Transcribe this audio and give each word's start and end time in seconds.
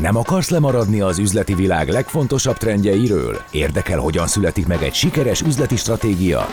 Nem 0.00 0.16
akarsz 0.16 0.50
lemaradni 0.50 1.00
az 1.00 1.18
üzleti 1.18 1.54
világ 1.54 1.88
legfontosabb 1.88 2.56
trendjeiről? 2.56 3.40
Érdekel, 3.50 3.98
hogyan 3.98 4.26
születik 4.26 4.66
meg 4.66 4.82
egy 4.82 4.94
sikeres 4.94 5.40
üzleti 5.40 5.76
stratégia? 5.76 6.46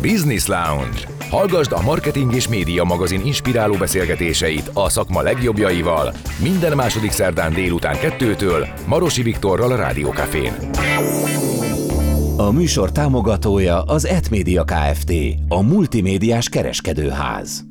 Business 0.00 0.46
Lounge. 0.46 0.98
Hallgasd 1.30 1.72
a 1.72 1.82
Marketing 1.82 2.34
és 2.34 2.48
Média 2.48 2.84
magazin 2.84 3.20
inspiráló 3.24 3.74
beszélgetéseit 3.74 4.70
a 4.72 4.88
szakma 4.88 5.22
legjobbjaival 5.22 6.14
minden 6.42 6.76
második 6.76 7.10
szerdán 7.10 7.52
délután 7.52 7.98
kettőtől 7.98 8.66
Marosi 8.86 9.22
Viktorral 9.22 9.72
a 9.72 9.76
Rádiókafén. 9.76 10.52
A 12.36 12.50
műsor 12.50 12.92
támogatója 12.92 13.82
az 13.82 14.06
Etmédia 14.06 14.64
Kft. 14.64 15.12
A 15.48 15.62
multimédiás 15.62 16.48
kereskedőház. 16.48 17.67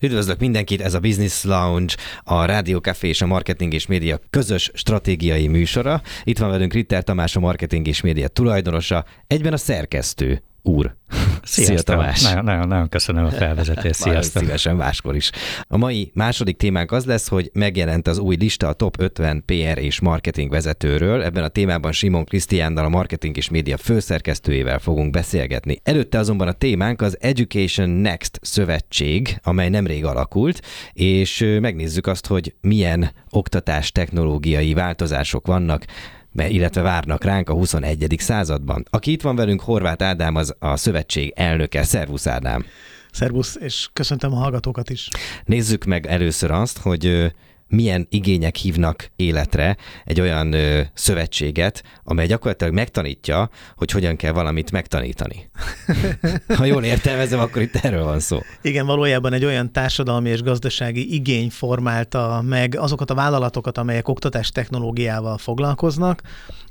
Üdvözlök 0.00 0.38
mindenkit, 0.38 0.80
ez 0.80 0.94
a 0.94 1.00
Business 1.00 1.44
Lounge, 1.44 1.94
a 2.22 2.44
Rádió 2.44 2.78
Café 2.78 3.08
és 3.08 3.22
a 3.22 3.26
Marketing 3.26 3.74
és 3.74 3.86
Média 3.86 4.20
közös 4.30 4.70
stratégiai 4.74 5.48
műsora. 5.48 6.02
Itt 6.24 6.38
van 6.38 6.50
velünk 6.50 6.72
Ritter 6.72 7.04
Tamás, 7.04 7.36
a 7.36 7.40
Marketing 7.40 7.86
és 7.86 8.00
Média 8.00 8.28
tulajdonosa, 8.28 9.04
egyben 9.26 9.52
a 9.52 9.56
szerkesztő 9.56 10.42
úr. 10.68 10.96
Sziasztok. 11.42 11.78
Szia 11.78 11.82
Tamás! 11.82 12.22
Nagyon, 12.22 12.44
nagyon, 12.44 12.68
nagyon 12.68 12.88
köszönöm 12.88 13.24
a 13.24 13.30
felvezetést, 13.30 13.94
sziasztok! 13.94 14.42
Szívesen 14.42 14.76
máskor 14.76 15.16
is. 15.16 15.30
A 15.68 15.76
mai 15.76 16.10
második 16.14 16.56
témánk 16.56 16.92
az 16.92 17.04
lesz, 17.04 17.28
hogy 17.28 17.50
megjelent 17.52 18.08
az 18.08 18.18
új 18.18 18.36
lista 18.36 18.68
a 18.68 18.72
top 18.72 19.00
50 19.00 19.42
PR 19.46 19.78
és 19.78 20.00
marketing 20.00 20.50
vezetőről. 20.50 21.22
Ebben 21.22 21.44
a 21.44 21.48
témában 21.48 21.92
Simon 21.92 22.24
Krisztiánnal, 22.24 22.84
a 22.84 22.88
marketing 22.88 23.36
és 23.36 23.48
média 23.48 23.76
főszerkesztőjével 23.76 24.78
fogunk 24.78 25.10
beszélgetni. 25.10 25.80
Előtte 25.82 26.18
azonban 26.18 26.48
a 26.48 26.52
témánk 26.52 27.02
az 27.02 27.16
Education 27.20 27.88
Next 27.88 28.38
szövetség, 28.42 29.38
amely 29.42 29.68
nemrég 29.68 30.04
alakult, 30.04 30.62
és 30.92 31.56
megnézzük 31.60 32.06
azt, 32.06 32.26
hogy 32.26 32.54
milyen 32.60 33.10
oktatás 33.30 33.92
technológiai 33.92 34.74
változások 34.74 35.46
vannak 35.46 35.84
illetve 36.34 36.80
várnak 36.80 37.24
ránk 37.24 37.48
a 37.48 37.52
21. 37.52 38.14
században. 38.18 38.84
Aki 38.90 39.12
itt 39.12 39.22
van 39.22 39.36
velünk, 39.36 39.60
Horváth 39.60 40.04
Ádám, 40.04 40.34
az 40.34 40.54
a 40.58 40.76
szövetség 40.76 41.32
elnöke. 41.36 41.82
Szervusz 41.82 42.26
Ádám! 42.26 42.64
Szervusz, 43.12 43.56
és 43.60 43.88
köszöntöm 43.92 44.32
a 44.32 44.36
hallgatókat 44.36 44.90
is. 44.90 45.08
Nézzük 45.44 45.84
meg 45.84 46.06
először 46.06 46.50
azt, 46.50 46.78
hogy 46.78 47.32
milyen 47.68 48.06
igények 48.10 48.56
hívnak 48.56 49.10
életre 49.16 49.76
egy 50.04 50.20
olyan 50.20 50.52
ö, 50.52 50.80
szövetséget, 50.94 51.82
amely 52.04 52.26
gyakorlatilag 52.26 52.74
megtanítja, 52.74 53.50
hogy 53.76 53.90
hogyan 53.90 54.16
kell 54.16 54.32
valamit 54.32 54.70
megtanítani. 54.70 55.50
ha 56.56 56.64
jól 56.64 56.84
értelmezem, 56.84 57.40
akkor 57.40 57.62
itt 57.62 57.76
erről 57.76 58.04
van 58.04 58.20
szó. 58.20 58.38
Igen, 58.62 58.86
valójában 58.86 59.32
egy 59.32 59.44
olyan 59.44 59.72
társadalmi 59.72 60.28
és 60.28 60.42
gazdasági 60.42 61.14
igény 61.14 61.50
formálta 61.50 62.42
meg 62.46 62.76
azokat 62.78 63.10
a 63.10 63.14
vállalatokat, 63.14 63.78
amelyek 63.78 64.08
oktatás 64.08 64.50
technológiával 64.50 65.38
foglalkoznak, 65.38 66.22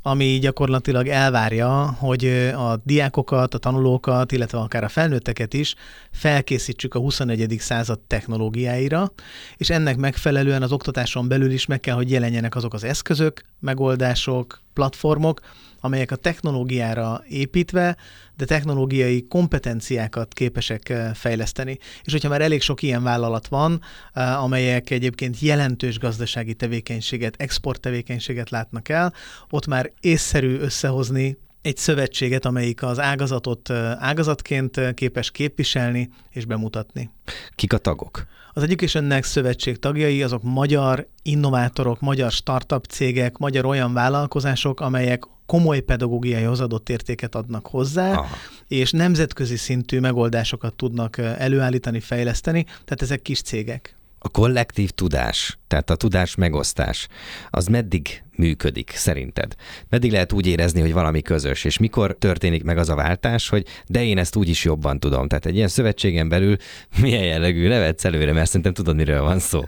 ami 0.01 0.39
gyakorlatilag 0.39 1.07
elvárja, 1.07 1.95
hogy 1.99 2.25
a 2.55 2.75
diákokat, 2.83 3.53
a 3.53 3.57
tanulókat, 3.57 4.31
illetve 4.31 4.57
akár 4.57 4.83
a 4.83 4.89
felnőtteket 4.89 5.53
is 5.53 5.75
felkészítsük 6.11 6.93
a 6.93 6.99
21. 6.99 7.55
század 7.59 7.99
technológiáira, 7.99 9.11
és 9.57 9.69
ennek 9.69 9.97
megfelelően 9.97 10.61
az 10.61 10.71
oktatáson 10.87 11.27
belül 11.27 11.51
is 11.51 11.65
meg 11.65 11.79
kell, 11.79 11.95
hogy 11.95 12.11
jelenjenek 12.11 12.55
azok 12.55 12.73
az 12.73 12.83
eszközök, 12.83 13.41
megoldások, 13.59 14.61
platformok, 14.73 15.39
amelyek 15.79 16.11
a 16.11 16.15
technológiára 16.15 17.23
építve, 17.29 17.97
de 18.37 18.45
technológiai 18.45 19.27
kompetenciákat 19.27 20.33
képesek 20.33 20.93
fejleszteni. 21.13 21.77
És 22.03 22.11
hogyha 22.11 22.29
már 22.29 22.41
elég 22.41 22.61
sok 22.61 22.81
ilyen 22.81 23.03
vállalat 23.03 23.47
van, 23.47 23.81
amelyek 24.13 24.89
egyébként 24.89 25.39
jelentős 25.39 25.99
gazdasági 25.99 26.53
tevékenységet, 26.53 27.35
export 27.37 27.79
tevékenységet 27.79 28.49
látnak 28.49 28.89
el, 28.89 29.13
ott 29.49 29.67
már 29.67 29.91
észszerű 29.99 30.57
összehozni 30.57 31.37
egy 31.67 31.77
szövetséget, 31.77 32.45
amelyik 32.45 32.83
az 32.83 32.99
ágazatot 32.99 33.69
ágazatként 33.99 34.93
képes 34.93 35.31
képviselni 35.31 36.09
és 36.29 36.45
bemutatni. 36.45 37.09
Kik 37.55 37.73
a 37.73 37.77
tagok? 37.77 38.25
Az 38.53 38.63
Education 38.63 39.21
szövetség 39.21 39.79
tagjai 39.79 40.23
azok 40.23 40.43
magyar 40.43 41.07
innovátorok, 41.21 41.99
magyar 41.99 42.31
startup 42.31 42.85
cégek, 42.85 43.37
magyar 43.37 43.65
olyan 43.65 43.93
vállalkozások, 43.93 44.79
amelyek 44.79 45.23
komoly 45.45 45.79
pedagógiai 45.79 46.43
hozadott 46.43 46.89
értéket 46.89 47.35
adnak 47.35 47.67
hozzá, 47.67 48.11
Aha. 48.11 48.35
és 48.67 48.91
nemzetközi 48.91 49.57
szintű 49.57 49.99
megoldásokat 49.99 50.73
tudnak 50.73 51.17
előállítani, 51.17 51.99
fejleszteni, 51.99 52.63
tehát 52.63 53.01
ezek 53.01 53.21
kis 53.21 53.41
cégek. 53.41 53.96
A 54.27 54.29
kollektív 54.29 54.89
tudás, 54.89 55.57
tehát 55.67 55.89
a 55.89 55.95
tudás 55.95 56.35
megosztás, 56.35 57.07
az 57.49 57.67
meddig 57.67 58.23
működik 58.35 58.91
szerinted? 58.95 59.55
Meddig 59.89 60.11
lehet 60.11 60.33
úgy 60.33 60.47
érezni, 60.47 60.81
hogy 60.81 60.93
valami 60.93 61.21
közös, 61.21 61.63
és 61.63 61.77
mikor 61.77 62.15
történik 62.19 62.63
meg 62.63 62.77
az 62.77 62.89
a 62.89 62.95
váltás, 62.95 63.49
hogy 63.49 63.65
de 63.85 64.03
én 64.03 64.17
ezt 64.17 64.35
úgy 64.35 64.49
is 64.49 64.63
jobban 64.63 64.99
tudom. 64.99 65.27
Tehát 65.27 65.45
egy 65.45 65.55
ilyen 65.55 65.67
szövetségen 65.67 66.29
belül 66.29 66.55
milyen 67.01 67.23
jellegű 67.23 67.67
nevetsz 67.67 68.05
előre, 68.05 68.33
mert 68.33 68.47
szerintem 68.47 68.73
tudod, 68.73 68.95
miről 68.95 69.21
van 69.21 69.39
szó. 69.39 69.63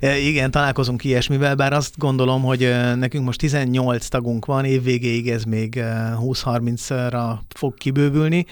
E, 0.00 0.18
igen, 0.18 0.50
találkozunk 0.50 1.04
ilyesmivel, 1.04 1.54
bár 1.54 1.72
azt 1.72 1.98
gondolom, 1.98 2.42
hogy 2.42 2.62
e, 2.62 2.94
nekünk 2.94 3.24
most 3.24 3.38
18 3.38 4.06
tagunk 4.06 4.44
van, 4.44 4.64
évvégéig 4.64 5.28
ez 5.28 5.44
még 5.44 5.74
20-30-ra 5.76 7.32
e, 7.32 7.42
fog 7.54 7.74
kibővülni, 7.74 8.46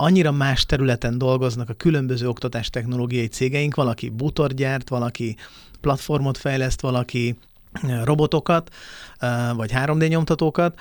annyira 0.00 0.32
más 0.32 0.66
területen 0.66 1.18
dolgoznak 1.18 1.68
a 1.68 1.74
különböző 1.74 2.28
oktatás 2.28 2.70
technológiai 2.70 3.26
cégeink, 3.26 3.74
valaki 3.74 4.08
bútorgyárt, 4.08 4.88
valaki 4.88 5.36
platformot 5.80 6.38
fejleszt, 6.38 6.80
valaki 6.80 7.36
robotokat, 8.04 8.74
vagy 9.56 9.70
3D 9.74 10.08
nyomtatókat, 10.08 10.78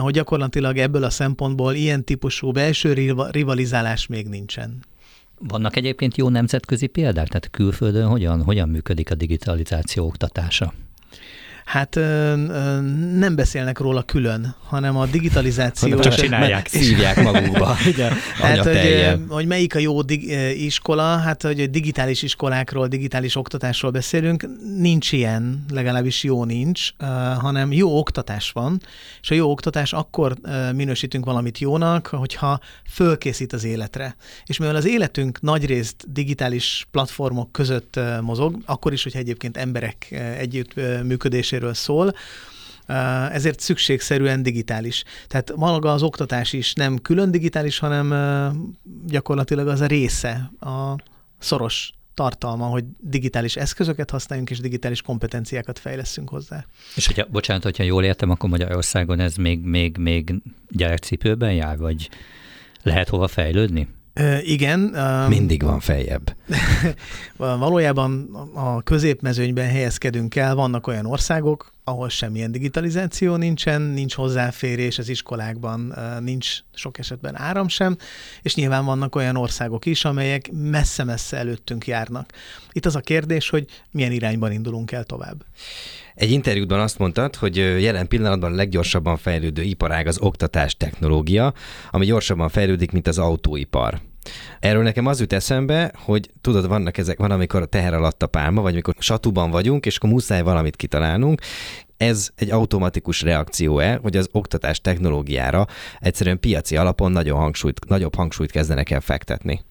hogy 0.00 0.12
gyakorlatilag 0.12 0.78
ebből 0.78 1.04
a 1.04 1.10
szempontból 1.10 1.74
ilyen 1.74 2.04
típusú 2.04 2.50
belső 2.50 3.14
rivalizálás 3.30 4.06
még 4.06 4.28
nincsen. 4.28 4.84
Vannak 5.38 5.76
egyébként 5.76 6.16
jó 6.16 6.28
nemzetközi 6.28 6.86
példák? 6.86 7.28
Tehát 7.28 7.50
külföldön 7.50 8.08
hogyan, 8.08 8.42
hogyan 8.42 8.68
működik 8.68 9.10
a 9.10 9.14
digitalizáció 9.14 10.06
oktatása? 10.06 10.72
Hát 11.64 11.94
nem 13.14 13.34
beszélnek 13.36 13.78
róla 13.78 14.02
külön, 14.02 14.54
hanem 14.66 14.96
a 14.96 15.06
digitalizáció... 15.06 15.98
Csak 15.98 16.14
csinálják, 16.14 16.66
szívják 16.68 17.22
magukba. 17.22 17.66
hát, 18.42 18.58
hogy, 18.58 19.18
hogy 19.28 19.46
melyik 19.46 19.74
a 19.74 19.78
jó 19.78 20.02
dig- 20.02 20.56
iskola, 20.56 21.16
hát 21.16 21.42
hogy 21.42 21.70
digitális 21.70 22.22
iskolákról, 22.22 22.88
digitális 22.88 23.36
oktatásról 23.36 23.90
beszélünk, 23.90 24.48
nincs 24.78 25.12
ilyen, 25.12 25.64
legalábbis 25.70 26.22
jó 26.22 26.44
nincs, 26.44 26.90
hanem 27.38 27.72
jó 27.72 27.98
oktatás 27.98 28.50
van, 28.50 28.80
és 29.22 29.30
a 29.30 29.34
jó 29.34 29.50
oktatás 29.50 29.92
akkor 29.92 30.34
minősítünk 30.74 31.24
valamit 31.24 31.58
jónak, 31.58 32.06
hogyha 32.06 32.60
fölkészít 32.90 33.52
az 33.52 33.64
életre. 33.64 34.16
És 34.46 34.58
mivel 34.58 34.76
az 34.76 34.86
életünk 34.86 35.40
nagyrészt 35.40 36.12
digitális 36.12 36.86
platformok 36.90 37.52
között 37.52 38.00
mozog, 38.20 38.56
akkor 38.66 38.92
is, 38.92 39.02
hogyha 39.02 39.18
egyébként 39.18 39.56
emberek 39.56 40.10
együtt 40.38 40.74
működés 41.04 41.52
működéséről 41.54 41.74
szól, 41.74 42.14
ezért 43.32 43.60
szükségszerűen 43.60 44.42
digitális. 44.42 45.04
Tehát 45.26 45.56
maga 45.56 45.92
az 45.92 46.02
oktatás 46.02 46.52
is 46.52 46.72
nem 46.72 46.98
külön 46.98 47.30
digitális, 47.30 47.78
hanem 47.78 48.14
gyakorlatilag 49.06 49.68
az 49.68 49.80
a 49.80 49.86
része, 49.86 50.50
a 50.60 50.96
szoros 51.38 51.92
tartalma, 52.14 52.66
hogy 52.66 52.84
digitális 53.00 53.56
eszközöket 53.56 54.10
használjunk, 54.10 54.50
és 54.50 54.58
digitális 54.58 55.02
kompetenciákat 55.02 55.78
fejleszünk 55.78 56.28
hozzá. 56.28 56.66
És 56.94 57.06
hogyha, 57.06 57.26
bocsánat, 57.30 57.62
hogyha 57.62 57.82
jól 57.82 58.04
értem, 58.04 58.30
akkor 58.30 58.48
Magyarországon 58.48 59.20
ez 59.20 59.36
még, 59.36 59.60
még, 59.60 59.96
még 59.96 60.34
gyerekcipőben 60.68 61.52
jár, 61.52 61.78
vagy 61.78 62.08
lehet 62.82 63.08
hova 63.08 63.28
fejlődni? 63.28 63.88
Igen. 64.42 64.80
Mindig 65.28 65.62
van 65.62 65.80
feljebb. 65.80 66.36
Valójában 67.36 68.34
a 68.54 68.82
középmezőnyben 68.82 69.68
helyezkedünk 69.68 70.36
el, 70.36 70.54
vannak 70.54 70.86
olyan 70.86 71.06
országok, 71.06 71.73
ahol 71.84 72.08
semmilyen 72.08 72.52
digitalizáció 72.52 73.36
nincsen, 73.36 73.82
nincs 73.82 74.14
hozzáférés 74.14 74.98
az 74.98 75.08
iskolákban, 75.08 75.94
nincs 76.20 76.58
sok 76.74 76.98
esetben 76.98 77.38
áram 77.38 77.68
sem, 77.68 77.96
és 78.42 78.54
nyilván 78.54 78.84
vannak 78.84 79.14
olyan 79.14 79.36
országok 79.36 79.86
is, 79.86 80.04
amelyek 80.04 80.50
messze-messze 80.52 81.36
előttünk 81.36 81.86
járnak. 81.86 82.32
Itt 82.72 82.86
az 82.86 82.96
a 82.96 83.00
kérdés, 83.00 83.48
hogy 83.48 83.66
milyen 83.90 84.12
irányban 84.12 84.52
indulunk 84.52 84.92
el 84.92 85.04
tovább. 85.04 85.44
Egy 86.14 86.30
interjúban 86.30 86.80
azt 86.80 86.98
mondtad, 86.98 87.36
hogy 87.36 87.56
jelen 87.56 88.08
pillanatban 88.08 88.52
a 88.52 88.56
leggyorsabban 88.56 89.16
fejlődő 89.16 89.62
iparág 89.62 90.06
az 90.06 90.18
oktatás 90.18 90.76
technológia, 90.76 91.54
ami 91.90 92.06
gyorsabban 92.06 92.48
fejlődik, 92.48 92.90
mint 92.90 93.06
az 93.06 93.18
autóipar. 93.18 94.00
Erről 94.60 94.82
nekem 94.82 95.06
az 95.06 95.20
jut 95.20 95.32
eszembe, 95.32 95.92
hogy 95.96 96.30
tudod, 96.40 96.68
vannak 96.68 96.98
ezek, 96.98 97.18
van, 97.18 97.30
amikor 97.30 97.62
a 97.62 97.66
teher 97.66 97.94
alatt 97.94 98.22
a 98.22 98.26
pálma, 98.26 98.62
vagy 98.62 98.72
amikor 98.72 98.94
satuban 98.98 99.50
vagyunk, 99.50 99.86
és 99.86 99.96
akkor 99.96 100.10
muszáj 100.10 100.42
valamit 100.42 100.76
kitalálnunk, 100.76 101.40
ez 101.96 102.30
egy 102.34 102.50
automatikus 102.50 103.22
reakció-e, 103.22 103.98
hogy 104.02 104.16
az 104.16 104.28
oktatás 104.32 104.80
technológiára 104.80 105.66
egyszerűen 106.00 106.40
piaci 106.40 106.76
alapon 106.76 107.12
nagyon 107.12 107.38
hangsúlyt, 107.38 107.88
nagyobb 107.88 108.14
hangsúlyt 108.14 108.50
kezdenek 108.50 108.90
el 108.90 109.00
fektetni? 109.00 109.64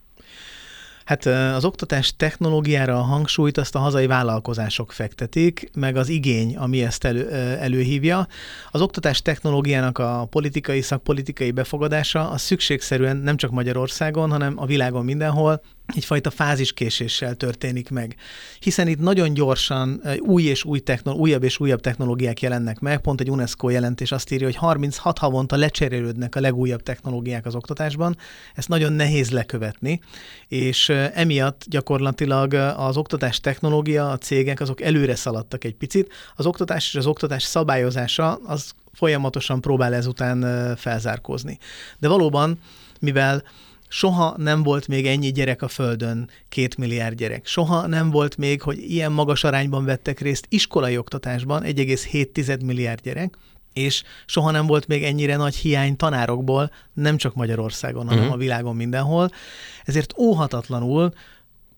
Hát 1.05 1.25
az 1.55 1.65
oktatás 1.65 2.15
technológiára 2.15 2.97
a 2.97 3.01
hangsúlyt 3.01 3.57
azt 3.57 3.75
a 3.75 3.79
hazai 3.79 4.07
vállalkozások 4.07 4.91
fektetik, 4.91 5.69
meg 5.75 5.95
az 5.95 6.09
igény, 6.09 6.55
ami 6.57 6.83
ezt 6.83 7.03
elő, 7.03 7.29
előhívja. 7.59 8.27
Az 8.71 8.81
oktatás 8.81 9.21
technológiának 9.21 9.97
a 9.97 10.27
politikai, 10.29 10.81
szakpolitikai 10.81 11.51
befogadása 11.51 12.29
az 12.29 12.41
szükségszerűen 12.41 13.17
nem 13.17 13.37
csak 13.37 13.51
Magyarországon, 13.51 14.29
hanem 14.29 14.53
a 14.55 14.65
világon 14.65 15.05
mindenhol 15.05 15.61
egyfajta 15.85 16.29
fáziskéséssel 16.29 17.35
történik 17.35 17.89
meg. 17.89 18.15
Hiszen 18.59 18.87
itt 18.87 18.99
nagyon 18.99 19.33
gyorsan 19.33 20.01
új 20.19 20.43
és 20.43 20.63
új 20.63 20.79
technol, 20.79 21.15
újabb 21.15 21.43
és 21.43 21.59
újabb 21.59 21.79
technológiák 21.79 22.41
jelennek 22.41 22.79
meg, 22.79 23.01
pont 23.01 23.21
egy 23.21 23.29
UNESCO 23.31 23.69
jelentés 23.69 24.11
azt 24.11 24.31
írja, 24.31 24.45
hogy 24.45 24.55
36 24.55 25.17
havonta 25.17 25.55
lecserélődnek 25.55 26.35
a 26.35 26.39
legújabb 26.39 26.83
technológiák 26.83 27.45
az 27.45 27.55
oktatásban, 27.55 28.17
ezt 28.55 28.67
nagyon 28.67 28.93
nehéz 28.93 29.31
lekövetni, 29.31 29.99
és 30.47 30.89
emiatt 30.89 31.65
gyakorlatilag 31.67 32.53
az 32.77 32.97
oktatás 32.97 33.39
technológia, 33.39 34.09
a 34.09 34.17
cégek 34.17 34.59
azok 34.59 34.81
előre 34.81 35.15
szaladtak 35.15 35.63
egy 35.63 35.75
picit, 35.75 36.13
az 36.35 36.45
oktatás 36.45 36.87
és 36.87 36.95
az 36.95 37.05
oktatás 37.05 37.43
szabályozása 37.43 38.33
az 38.33 38.71
folyamatosan 38.93 39.61
próbál 39.61 39.93
ezután 39.93 40.75
felzárkózni. 40.75 41.57
De 41.99 42.07
valóban, 42.07 42.59
mivel 42.99 43.43
Soha 43.95 44.33
nem 44.37 44.63
volt 44.63 44.87
még 44.87 45.07
ennyi 45.07 45.31
gyerek 45.31 45.61
a 45.61 45.67
Földön, 45.67 46.29
két 46.49 46.77
milliárd 46.77 47.17
gyerek. 47.17 47.45
Soha 47.45 47.87
nem 47.87 48.11
volt 48.11 48.37
még, 48.37 48.61
hogy 48.61 48.77
ilyen 48.91 49.11
magas 49.11 49.43
arányban 49.43 49.85
vettek 49.85 50.19
részt 50.19 50.45
iskolai 50.49 50.97
oktatásban, 50.97 51.63
1,7 51.63 52.65
milliárd 52.65 53.01
gyerek, 53.01 53.37
és 53.73 54.03
soha 54.25 54.51
nem 54.51 54.65
volt 54.65 54.87
még 54.87 55.03
ennyire 55.03 55.35
nagy 55.35 55.55
hiány 55.55 55.95
tanárokból, 55.95 56.71
nem 56.93 57.17
csak 57.17 57.35
Magyarországon, 57.35 58.05
hanem 58.05 58.19
uh-huh. 58.19 58.35
a 58.35 58.37
világon 58.37 58.75
mindenhol. 58.75 59.29
Ezért 59.83 60.17
óhatatlanul 60.17 61.13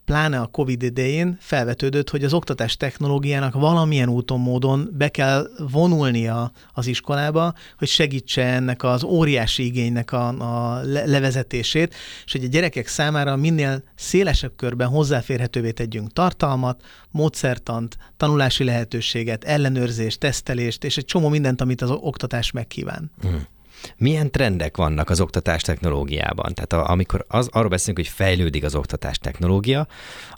pláne 0.05 0.39
a 0.39 0.45
COVID 0.45 0.83
idején 0.83 1.37
felvetődött, 1.39 2.09
hogy 2.09 2.23
az 2.23 2.33
oktatás 2.33 2.77
technológiának 2.77 3.53
valamilyen 3.53 4.09
úton, 4.09 4.39
módon 4.39 4.89
be 4.93 5.09
kell 5.09 5.47
vonulnia 5.71 6.51
az 6.73 6.87
iskolába, 6.87 7.53
hogy 7.77 7.87
segítse 7.87 8.43
ennek 8.43 8.83
az 8.83 9.03
óriási 9.03 9.65
igénynek 9.65 10.11
a, 10.11 10.27
a 10.27 10.81
levezetését, 10.83 11.95
és 12.25 12.31
hogy 12.31 12.43
a 12.43 12.47
gyerekek 12.47 12.87
számára 12.87 13.35
minél 13.35 13.83
szélesebb 13.95 14.55
körben 14.55 14.87
hozzáférhetővé 14.87 15.71
tegyünk 15.71 16.13
tartalmat, 16.13 16.83
módszertant, 17.11 17.97
tanulási 18.17 18.63
lehetőséget, 18.63 19.43
ellenőrzést, 19.43 20.19
tesztelést, 20.19 20.83
és 20.83 20.97
egy 20.97 21.05
csomó 21.05 21.29
mindent, 21.29 21.61
amit 21.61 21.81
az 21.81 21.89
oktatás 21.89 22.51
megkíván. 22.51 23.11
Mm. 23.27 23.35
Milyen 23.97 24.31
trendek 24.31 24.77
vannak 24.77 25.09
az 25.09 25.21
oktatás 25.21 25.61
technológiában? 25.61 26.53
Tehát 26.53 26.73
a, 26.73 26.91
amikor 26.91 27.25
az, 27.27 27.47
arról 27.51 27.69
beszélünk, 27.69 27.97
hogy 27.97 28.15
fejlődik 28.15 28.63
az 28.63 28.75
oktatás 28.75 29.17
technológia, 29.17 29.87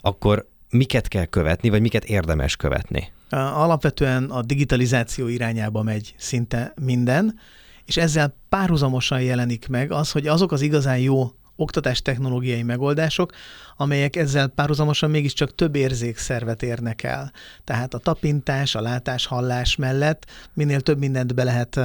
akkor 0.00 0.48
miket 0.70 1.08
kell 1.08 1.24
követni, 1.24 1.68
vagy 1.68 1.80
miket 1.80 2.04
érdemes 2.04 2.56
követni? 2.56 3.12
Alapvetően 3.30 4.24
a 4.24 4.42
digitalizáció 4.42 5.26
irányába 5.26 5.82
megy 5.82 6.14
szinte 6.16 6.74
minden, 6.82 7.38
és 7.84 7.96
ezzel 7.96 8.36
párhuzamosan 8.48 9.20
jelenik 9.20 9.68
meg 9.68 9.92
az, 9.92 10.10
hogy 10.10 10.26
azok 10.26 10.52
az 10.52 10.60
igazán 10.60 10.98
jó 10.98 11.30
oktatás 11.60 12.02
technológiai 12.02 12.62
megoldások, 12.62 13.32
amelyek 13.76 14.16
ezzel 14.16 14.46
párhuzamosan 14.46 15.10
mégiscsak 15.10 15.54
több 15.54 15.76
érzékszervet 15.76 16.62
érnek 16.62 17.02
el. 17.02 17.32
Tehát 17.64 17.94
a 17.94 17.98
tapintás, 17.98 18.74
a 18.74 18.80
látás, 18.80 19.26
hallás 19.26 19.76
mellett 19.76 20.26
minél 20.54 20.80
több 20.80 20.98
mindent 20.98 21.34
be 21.34 21.44
lehet 21.44 21.80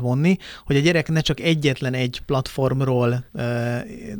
vonni, 0.00 0.36
hogy 0.64 0.76
a 0.76 0.80
gyerek 0.80 1.08
ne 1.08 1.20
csak 1.20 1.40
egyetlen 1.40 1.94
egy 1.94 2.22
platformról 2.26 3.24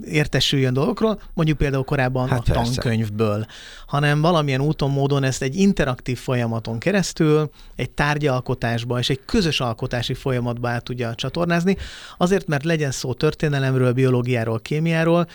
értesüljön 0.04 0.72
dolgokról, 0.72 1.20
mondjuk 1.34 1.58
például 1.58 1.84
korábban 1.84 2.28
hát 2.28 2.38
a 2.38 2.52
persze. 2.52 2.62
tankönyvből, 2.62 3.46
hanem 3.86 4.20
valamilyen 4.20 4.60
úton, 4.60 4.90
módon 4.90 5.24
ezt 5.24 5.42
egy 5.42 5.56
interaktív 5.56 6.18
folyamaton 6.18 6.78
keresztül, 6.78 7.50
egy 7.76 7.90
tárgyalkotásba 7.90 8.98
és 8.98 9.10
egy 9.10 9.20
közös 9.24 9.60
alkotási 9.60 10.14
folyamatba 10.14 10.68
át 10.68 10.84
tudja 10.84 11.14
csatornázni, 11.14 11.76
azért, 12.18 12.46
mert 12.46 12.64
legyen 12.64 12.90
szó 12.90 13.14
történelemről, 13.14 13.92
biológiáról, 13.92 14.60
kémiáról, 14.60 14.89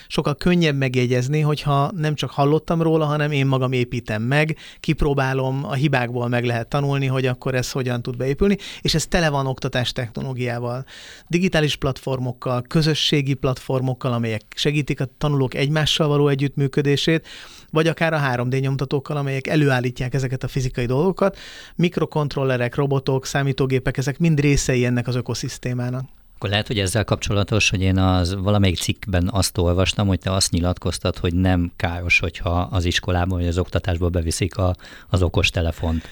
sokkal 0.06 0.34
könnyebb 0.34 0.76
megjegyezni, 0.76 1.40
hogyha 1.40 1.90
nem 1.96 2.14
csak 2.14 2.30
hallottam 2.30 2.82
róla, 2.82 3.04
hanem 3.04 3.30
én 3.30 3.46
magam 3.46 3.72
építem 3.72 4.22
meg, 4.22 4.56
kipróbálom, 4.80 5.64
a 5.64 5.74
hibákból 5.74 6.28
meg 6.28 6.44
lehet 6.44 6.68
tanulni, 6.68 7.06
hogy 7.06 7.26
akkor 7.26 7.54
ez 7.54 7.70
hogyan 7.70 8.02
tud 8.02 8.16
beépülni, 8.16 8.56
és 8.80 8.94
ez 8.94 9.06
tele 9.06 9.28
van 9.28 9.46
oktatás 9.46 9.92
technológiával, 9.92 10.84
digitális 11.28 11.76
platformokkal, 11.76 12.62
közösségi 12.62 13.34
platformokkal, 13.34 14.12
amelyek 14.12 14.42
segítik 14.54 15.00
a 15.00 15.08
tanulók 15.18 15.54
egymással 15.54 16.08
való 16.08 16.28
együttműködését, 16.28 17.26
vagy 17.70 17.86
akár 17.86 18.12
a 18.12 18.20
3D 18.20 18.60
nyomtatókkal, 18.60 19.16
amelyek 19.16 19.46
előállítják 19.46 20.14
ezeket 20.14 20.42
a 20.42 20.48
fizikai 20.48 20.86
dolgokat. 20.86 21.38
Mikrokontrollerek, 21.76 22.74
robotok, 22.74 23.26
számítógépek, 23.26 23.96
ezek 23.96 24.18
mind 24.18 24.40
részei 24.40 24.84
ennek 24.84 25.06
az 25.06 25.14
ökoszisztémának. 25.14 26.08
Akkor 26.36 26.50
lehet, 26.50 26.66
hogy 26.66 26.78
ezzel 26.78 27.04
kapcsolatos, 27.04 27.70
hogy 27.70 27.82
én 27.82 27.98
az 27.98 28.34
valamelyik 28.34 28.76
cikkben 28.76 29.28
azt 29.32 29.58
olvastam, 29.58 30.06
hogy 30.06 30.18
te 30.18 30.32
azt 30.32 30.50
nyilatkoztad, 30.50 31.16
hogy 31.16 31.34
nem 31.34 31.72
káros, 31.76 32.18
hogyha 32.18 32.68
az 32.70 32.84
iskolában 32.84 33.38
vagy 33.38 33.46
az 33.46 33.58
oktatásba 33.58 34.08
beviszik 34.08 34.56
a, 34.56 34.74
az 35.08 35.22
okos 35.22 35.50
telefont. 35.50 36.08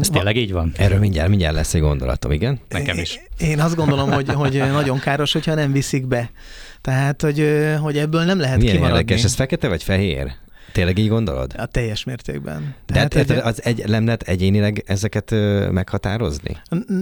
Ez 0.00 0.08
tényleg 0.08 0.36
így 0.36 0.52
van? 0.52 0.72
Erről 0.76 0.98
mindjárt, 0.98 1.28
mindjárt 1.28 1.54
lesz 1.54 1.74
egy 1.74 1.80
gondolatom, 1.80 2.32
igen? 2.32 2.60
Nekem 2.68 2.98
is. 2.98 3.20
Én 3.38 3.60
azt 3.60 3.74
gondolom, 3.74 4.10
hogy, 4.10 4.28
hogy 4.28 4.62
nagyon 4.72 4.98
káros, 4.98 5.32
hogyha 5.32 5.54
nem 5.54 5.72
viszik 5.72 6.06
be. 6.06 6.30
Tehát, 6.80 7.22
hogy, 7.22 7.48
hogy 7.80 7.98
ebből 7.98 8.24
nem 8.24 8.38
lehet 8.40 8.58
Milyen 8.58 8.74
kimaradni. 8.74 9.00
érdekes, 9.00 9.24
ez 9.24 9.34
fekete 9.34 9.68
vagy 9.68 9.82
fehér? 9.82 10.32
Tényleg 10.74 10.98
így 10.98 11.08
gondolod? 11.08 11.54
A 11.56 11.66
teljes 11.66 12.04
mértékben. 12.04 12.74
Tehát 12.86 13.12
De 13.12 13.18
hát 13.18 13.30
egy... 13.30 13.38
az 13.38 13.64
egy, 13.64 13.88
nem 13.88 14.04
lehet 14.04 14.22
egyénileg 14.22 14.82
ezeket 14.86 15.30
ö, 15.30 15.70
meghatározni? 15.70 16.56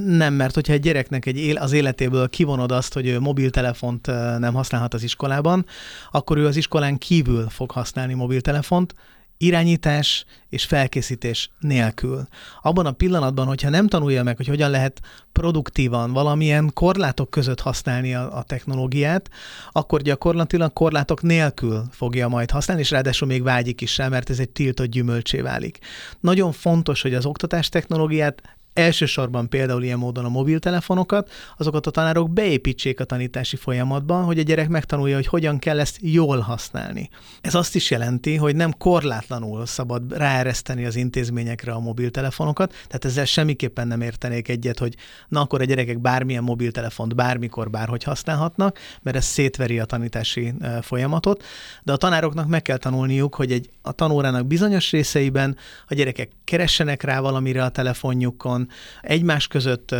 Nem, 0.06 0.34
mert 0.34 0.54
hogyha 0.54 0.72
egy 0.72 0.80
gyereknek 0.80 1.26
egy 1.26 1.38
él, 1.38 1.56
az 1.56 1.72
életéből 1.72 2.28
kivonod 2.28 2.72
azt, 2.72 2.94
hogy 2.94 3.06
ő 3.06 3.20
mobiltelefont 3.20 4.06
nem 4.38 4.54
használhat 4.54 4.94
az 4.94 5.02
iskolában, 5.02 5.66
akkor 6.10 6.36
ő 6.38 6.46
az 6.46 6.56
iskolán 6.56 6.98
kívül 6.98 7.48
fog 7.48 7.70
használni 7.70 8.14
mobiltelefont, 8.14 8.94
irányítás 9.42 10.24
és 10.48 10.64
felkészítés 10.64 11.50
nélkül. 11.58 12.26
Abban 12.62 12.86
a 12.86 12.92
pillanatban, 12.92 13.46
hogyha 13.46 13.68
nem 13.68 13.88
tanulja 13.88 14.22
meg, 14.22 14.36
hogy 14.36 14.46
hogyan 14.46 14.70
lehet 14.70 15.00
produktívan 15.32 16.12
valamilyen 16.12 16.70
korlátok 16.74 17.30
között 17.30 17.60
használni 17.60 18.14
a, 18.14 18.36
a 18.36 18.42
technológiát, 18.42 19.30
akkor 19.72 20.02
gyakorlatilag 20.02 20.72
korlátok 20.72 21.22
nélkül 21.22 21.84
fogja 21.90 22.28
majd 22.28 22.50
használni, 22.50 22.82
és 22.82 22.90
ráadásul 22.90 23.28
még 23.28 23.42
vágyik 23.42 23.80
is 23.80 23.96
rá, 23.96 24.08
mert 24.08 24.30
ez 24.30 24.38
egy 24.38 24.50
tiltott 24.50 24.86
gyümölcsé 24.86 25.40
válik. 25.40 25.78
Nagyon 26.20 26.52
fontos, 26.52 27.02
hogy 27.02 27.14
az 27.14 27.26
oktatás 27.26 27.68
technológiát 27.68 28.42
elsősorban 28.74 29.48
például 29.48 29.82
ilyen 29.82 29.98
módon 29.98 30.24
a 30.24 30.28
mobiltelefonokat, 30.28 31.30
azokat 31.56 31.86
a 31.86 31.90
tanárok 31.90 32.30
beépítsék 32.30 33.00
a 33.00 33.04
tanítási 33.04 33.56
folyamatba, 33.56 34.22
hogy 34.22 34.38
a 34.38 34.42
gyerek 34.42 34.68
megtanulja, 34.68 35.14
hogy 35.14 35.26
hogyan 35.26 35.58
kell 35.58 35.80
ezt 35.80 35.98
jól 36.00 36.38
használni. 36.38 37.08
Ez 37.40 37.54
azt 37.54 37.74
is 37.74 37.90
jelenti, 37.90 38.36
hogy 38.36 38.56
nem 38.56 38.72
korlátlanul 38.78 39.66
szabad 39.66 40.16
ráereszteni 40.16 40.84
az 40.84 40.96
intézményekre 40.96 41.72
a 41.72 41.80
mobiltelefonokat, 41.80 42.70
tehát 42.70 43.04
ezzel 43.04 43.24
semmiképpen 43.24 43.86
nem 43.86 44.00
értenék 44.00 44.48
egyet, 44.48 44.78
hogy 44.78 44.94
na 45.28 45.40
akkor 45.40 45.60
a 45.60 45.64
gyerekek 45.64 46.00
bármilyen 46.00 46.42
mobiltelefont 46.42 47.14
bármikor, 47.14 47.70
bárhogy 47.70 48.02
használhatnak, 48.02 48.78
mert 49.02 49.16
ez 49.16 49.24
szétveri 49.24 49.78
a 49.78 49.84
tanítási 49.84 50.54
folyamatot, 50.80 51.44
de 51.82 51.92
a 51.92 51.96
tanároknak 51.96 52.48
meg 52.48 52.62
kell 52.62 52.76
tanulniuk, 52.76 53.34
hogy 53.34 53.52
egy, 53.52 53.70
a 53.82 53.92
tanórának 53.92 54.46
bizonyos 54.46 54.90
részeiben 54.90 55.56
a 55.88 55.94
gyerekek 55.94 56.30
keressenek 56.44 57.02
rá 57.02 57.20
valamire 57.20 57.64
a 57.64 57.68
telefonjukon, 57.68 58.61
egymás 59.00 59.46
között 59.46 59.94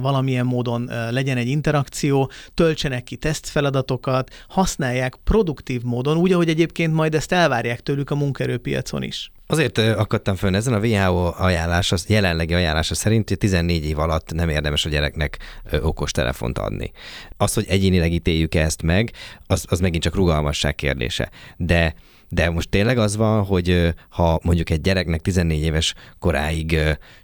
valamilyen 0.00 0.46
módon 0.46 0.90
legyen 1.10 1.36
egy 1.36 1.48
interakció, 1.48 2.30
töltsenek 2.54 3.04
ki 3.04 3.16
tesztfeladatokat, 3.16 4.44
használják 4.48 5.16
produktív 5.24 5.82
módon, 5.82 6.16
úgy, 6.16 6.32
ahogy 6.32 6.48
egyébként 6.48 6.92
majd 6.92 7.14
ezt 7.14 7.32
elvárják 7.32 7.80
tőlük 7.80 8.10
a 8.10 8.14
munkaerőpiacon 8.14 9.02
is. 9.02 9.30
Azért 9.48 9.78
akadtam 9.78 10.36
fönn 10.36 10.54
ezen 10.54 10.72
a 10.72 10.78
WHO 10.78 11.32
ajánlása, 11.36 11.96
jelenlegi 12.06 12.54
ajánlása 12.54 12.94
szerint, 12.94 13.28
hogy 13.28 13.38
14 13.38 13.84
év 13.84 13.98
alatt 13.98 14.32
nem 14.32 14.48
érdemes 14.48 14.84
a 14.84 14.88
gyereknek 14.88 15.38
okos 15.80 16.10
telefont 16.10 16.58
adni. 16.58 16.90
Az, 17.36 17.54
hogy 17.54 17.64
egyénileg 17.68 18.12
ítéljük 18.12 18.54
ezt 18.54 18.82
meg, 18.82 19.12
az, 19.46 19.64
az 19.68 19.80
megint 19.80 20.02
csak 20.02 20.14
rugalmasság 20.14 20.74
kérdése. 20.74 21.30
De 21.56 21.94
de 22.28 22.50
most 22.50 22.70
tényleg 22.70 22.98
az 22.98 23.16
van, 23.16 23.44
hogy 23.44 23.94
ha 24.08 24.40
mondjuk 24.42 24.70
egy 24.70 24.80
gyereknek 24.80 25.20
14 25.20 25.62
éves 25.62 25.94
koráig 26.18 26.78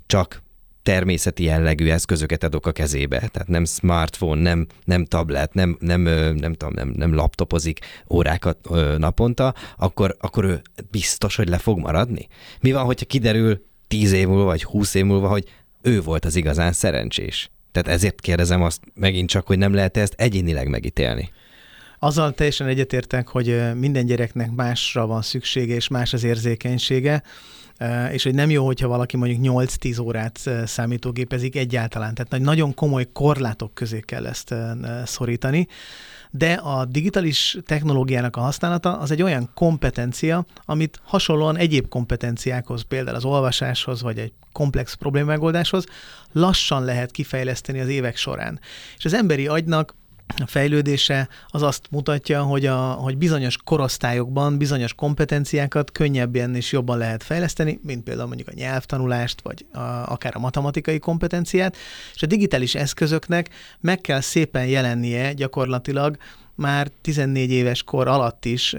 csak 0.06 0.42
természeti 0.82 1.44
jellegű 1.44 1.90
eszközöket 1.90 2.44
adok 2.44 2.66
a 2.66 2.72
kezébe, 2.72 3.18
tehát 3.18 3.48
nem 3.48 3.64
smartphone, 3.64 4.40
nem, 4.40 4.66
nem 4.84 5.04
tablet, 5.04 5.54
nem, 5.54 5.76
nem, 5.80 6.00
nem, 6.34 6.54
tudom, 6.54 6.74
nem, 6.74 6.92
nem 6.96 7.14
laptopozik 7.14 7.78
órákat 8.08 8.68
naponta, 8.98 9.54
akkor, 9.76 10.16
akkor 10.20 10.44
ő 10.44 10.62
biztos, 10.90 11.36
hogy 11.36 11.48
le 11.48 11.58
fog 11.58 11.78
maradni. 11.78 12.28
Mi 12.60 12.72
van, 12.72 12.84
hogyha 12.84 13.06
kiderül 13.06 13.64
tíz 13.88 14.12
év 14.12 14.26
múlva, 14.26 14.44
vagy 14.44 14.64
húsz 14.64 14.94
év 14.94 15.04
múlva, 15.04 15.28
hogy 15.28 15.44
ő 15.82 16.00
volt 16.00 16.24
az 16.24 16.36
igazán 16.36 16.72
szerencsés? 16.72 17.50
Tehát 17.72 17.88
ezért 17.88 18.20
kérdezem 18.20 18.62
azt 18.62 18.80
megint 18.94 19.28
csak, 19.28 19.46
hogy 19.46 19.58
nem 19.58 19.74
lehet 19.74 19.96
ezt 19.96 20.14
egyénileg 20.16 20.68
megítélni. 20.68 21.30
Azzal 22.04 22.32
teljesen 22.32 22.66
egyetértek, 22.66 23.28
hogy 23.28 23.60
minden 23.74 24.06
gyereknek 24.06 24.50
másra 24.50 25.06
van 25.06 25.22
szüksége, 25.22 25.74
és 25.74 25.88
más 25.88 26.12
az 26.12 26.24
érzékenysége 26.24 27.22
és 28.12 28.22
hogy 28.22 28.34
nem 28.34 28.50
jó, 28.50 28.66
hogyha 28.66 28.88
valaki 28.88 29.16
mondjuk 29.16 29.40
8-10 29.42 30.02
órát 30.02 30.50
számítógépezik 30.64 31.56
egyáltalán. 31.56 32.14
Tehát 32.14 32.44
nagyon 32.44 32.74
komoly 32.74 33.08
korlátok 33.12 33.74
közé 33.74 34.00
kell 34.00 34.26
ezt 34.26 34.54
szorítani 35.04 35.68
de 36.34 36.52
a 36.52 36.84
digitális 36.84 37.58
technológiának 37.66 38.36
a 38.36 38.40
használata 38.40 38.98
az 38.98 39.10
egy 39.10 39.22
olyan 39.22 39.50
kompetencia, 39.54 40.46
amit 40.64 41.00
hasonlóan 41.04 41.56
egyéb 41.56 41.88
kompetenciákhoz, 41.88 42.82
például 42.82 43.16
az 43.16 43.24
olvasáshoz, 43.24 44.02
vagy 44.02 44.18
egy 44.18 44.32
komplex 44.52 44.94
problémamegoldáshoz 44.94 45.84
lassan 46.32 46.84
lehet 46.84 47.10
kifejleszteni 47.10 47.80
az 47.80 47.88
évek 47.88 48.16
során. 48.16 48.60
És 48.96 49.04
az 49.04 49.14
emberi 49.14 49.46
agynak 49.46 49.94
a 50.26 50.46
fejlődése 50.46 51.28
az 51.48 51.62
azt 51.62 51.86
mutatja, 51.90 52.42
hogy, 52.42 52.66
a, 52.66 52.78
hogy 52.78 53.16
bizonyos 53.16 53.56
korosztályokban 53.64 54.58
bizonyos 54.58 54.94
kompetenciákat 54.94 55.92
könnyebben 55.92 56.54
és 56.54 56.72
jobban 56.72 56.98
lehet 56.98 57.22
fejleszteni, 57.22 57.80
mint 57.82 58.02
például 58.02 58.26
mondjuk 58.26 58.48
a 58.48 58.54
nyelvtanulást, 58.54 59.40
vagy 59.40 59.66
a, 59.72 59.78
akár 60.12 60.32
a 60.36 60.38
matematikai 60.38 60.98
kompetenciát, 60.98 61.76
és 62.14 62.22
a 62.22 62.26
digitális 62.26 62.74
eszközöknek 62.74 63.48
meg 63.80 64.00
kell 64.00 64.20
szépen 64.20 64.66
jelennie 64.66 65.32
gyakorlatilag 65.32 66.16
már 66.54 66.90
14 67.00 67.50
éves 67.50 67.82
kor 67.82 68.08
alatt 68.08 68.44
is 68.44 68.74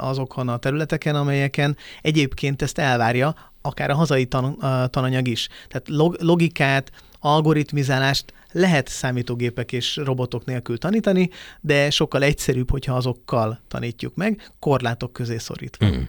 azokon 0.00 0.48
a 0.48 0.56
területeken, 0.56 1.14
amelyeken 1.14 1.76
egyébként 2.02 2.62
ezt 2.62 2.78
elvárja, 2.78 3.34
akár 3.62 3.90
a 3.90 3.94
hazai 3.94 4.26
tan- 4.26 4.58
tananyag 4.90 5.28
is. 5.28 5.48
Tehát 5.68 6.16
logikát, 6.20 6.90
algoritmizálást 7.20 8.32
lehet 8.52 8.88
számítógépek 8.88 9.72
és 9.72 9.96
robotok 9.96 10.44
nélkül 10.44 10.78
tanítani, 10.78 11.30
de 11.60 11.90
sokkal 11.90 12.22
egyszerűbb, 12.22 12.70
hogyha 12.70 12.94
azokkal 12.94 13.60
tanítjuk 13.68 14.14
meg, 14.14 14.50
korlátok 14.58 15.12
közé 15.12 15.38
szorítva. 15.38 15.86
Mm. 15.86 16.02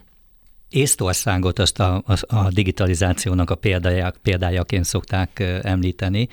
Észtországot 0.68 1.58
azt 1.58 1.80
a, 1.80 2.02
a, 2.06 2.36
a 2.36 2.50
digitalizációnak 2.50 3.50
a 3.50 3.54
példája, 3.54 4.12
példájaként 4.22 4.84
szokták 4.84 5.40
említeni. 5.62 6.28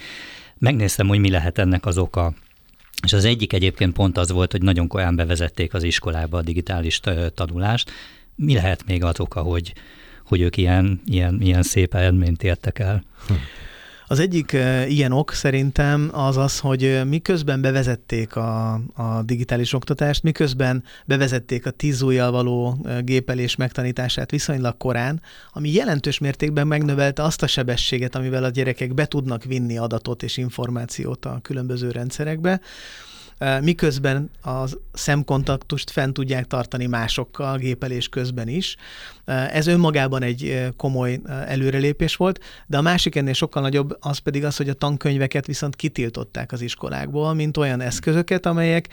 Megnéztem, 0.57 1.07
hogy 1.07 1.19
mi 1.19 1.29
lehet 1.29 1.57
ennek 1.57 1.85
az 1.85 1.97
oka. 1.97 2.33
És 3.03 3.13
az 3.13 3.25
egyik 3.25 3.53
egyébként 3.53 3.93
pont 3.93 4.17
az 4.17 4.31
volt, 4.31 4.51
hogy 4.51 4.61
nagyon 4.61 4.87
korán 4.87 5.15
bevezették 5.15 5.73
az 5.73 5.83
iskolába 5.83 6.37
a 6.37 6.41
digitális 6.41 6.99
tanulást. 7.33 7.91
Mi 8.35 8.53
lehet 8.53 8.85
még 8.85 9.03
az 9.03 9.19
oka, 9.19 9.41
hogy, 9.41 9.73
hogy 10.25 10.41
ők 10.41 10.57
ilyen, 10.57 11.01
ilyen, 11.05 11.41
ilyen 11.41 11.63
szép 11.63 11.93
eredményt 11.93 12.43
értek 12.43 12.79
el? 12.79 13.03
Hm. 13.27 13.33
Az 14.09 14.19
egyik 14.19 14.51
ilyen 14.87 15.11
ok 15.11 15.33
szerintem 15.33 16.09
az 16.11 16.37
az, 16.37 16.59
hogy 16.59 17.01
miközben 17.05 17.61
bevezették 17.61 18.35
a, 18.35 18.73
a 18.93 19.21
digitális 19.25 19.73
oktatást, 19.73 20.23
miközben 20.23 20.83
bevezették 21.05 21.65
a 21.65 21.71
tíz 21.71 22.01
való 22.01 22.87
gépelés 23.03 23.55
megtanítását 23.55 24.31
viszonylag 24.31 24.77
korán, 24.77 25.21
ami 25.51 25.71
jelentős 25.71 26.17
mértékben 26.17 26.67
megnövelte 26.67 27.23
azt 27.23 27.43
a 27.43 27.47
sebességet, 27.47 28.15
amivel 28.15 28.43
a 28.43 28.49
gyerekek 28.49 28.93
be 28.93 29.05
tudnak 29.05 29.43
vinni 29.43 29.77
adatot 29.77 30.23
és 30.23 30.37
információt 30.37 31.25
a 31.25 31.39
különböző 31.41 31.91
rendszerekbe, 31.91 32.61
miközben 33.61 34.29
a 34.43 34.63
szemkontaktust 34.93 35.89
fent 35.89 36.13
tudják 36.13 36.45
tartani 36.45 36.85
másokkal 36.85 37.57
gépelés 37.57 38.09
közben 38.09 38.47
is. 38.47 38.75
Ez 39.25 39.67
önmagában 39.67 40.23
egy 40.23 40.67
komoly 40.77 41.19
előrelépés 41.47 42.15
volt, 42.15 42.39
de 42.67 42.77
a 42.77 42.81
másik 42.81 43.15
ennél 43.15 43.33
sokkal 43.33 43.61
nagyobb 43.61 43.97
az 43.99 44.17
pedig 44.17 44.45
az, 44.45 44.57
hogy 44.57 44.69
a 44.69 44.73
tankönyveket 44.73 45.45
viszont 45.45 45.75
kitiltották 45.75 46.51
az 46.51 46.61
iskolákból, 46.61 47.33
mint 47.33 47.57
olyan 47.57 47.81
eszközöket, 47.81 48.45
amelyek 48.45 48.89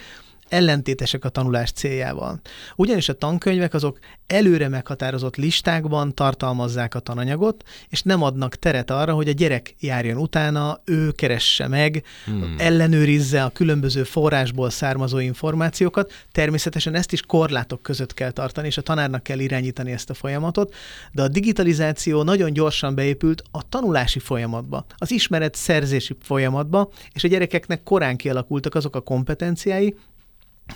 ellentétesek 0.48 1.24
a 1.24 1.28
tanulás 1.28 1.72
céljával. 1.72 2.40
Ugyanis 2.76 3.08
a 3.08 3.12
tankönyvek 3.12 3.74
azok 3.74 3.98
előre 4.26 4.68
meghatározott 4.68 5.36
listákban 5.36 6.14
tartalmazzák 6.14 6.94
a 6.94 6.98
tananyagot, 6.98 7.62
és 7.88 8.02
nem 8.02 8.22
adnak 8.22 8.56
teret 8.56 8.90
arra, 8.90 9.14
hogy 9.14 9.28
a 9.28 9.32
gyerek 9.32 9.74
járjon 9.80 10.16
utána, 10.16 10.80
ő 10.84 11.10
keresse 11.10 11.68
meg, 11.68 12.04
hmm. 12.24 12.54
ellenőrizze 12.58 13.44
a 13.44 13.48
különböző 13.48 14.02
forrásból 14.02 14.70
származó 14.70 15.18
információkat. 15.18 16.12
Természetesen 16.32 16.94
ezt 16.94 17.12
is 17.12 17.22
korlátok 17.22 17.82
között 17.82 18.14
kell 18.14 18.30
tartani, 18.30 18.66
és 18.66 18.76
a 18.76 18.82
tanárnak 18.82 19.22
kell 19.22 19.38
irányítani 19.38 19.92
ezt 19.92 20.10
a 20.10 20.14
folyamatot, 20.14 20.74
de 21.12 21.22
a 21.22 21.28
digitalizáció 21.28 22.22
nagyon 22.22 22.52
gyorsan 22.52 22.94
beépült 22.94 23.42
a 23.50 23.68
tanulási 23.68 24.18
folyamatba, 24.18 24.86
az 24.96 25.10
ismeret 25.10 25.54
szerzési 25.54 26.16
folyamatba, 26.20 26.90
és 27.12 27.24
a 27.24 27.28
gyerekeknek 27.28 27.82
korán 27.82 28.16
kialakultak 28.16 28.74
azok 28.74 28.96
a 28.96 29.00
kompetenciái, 29.00 29.94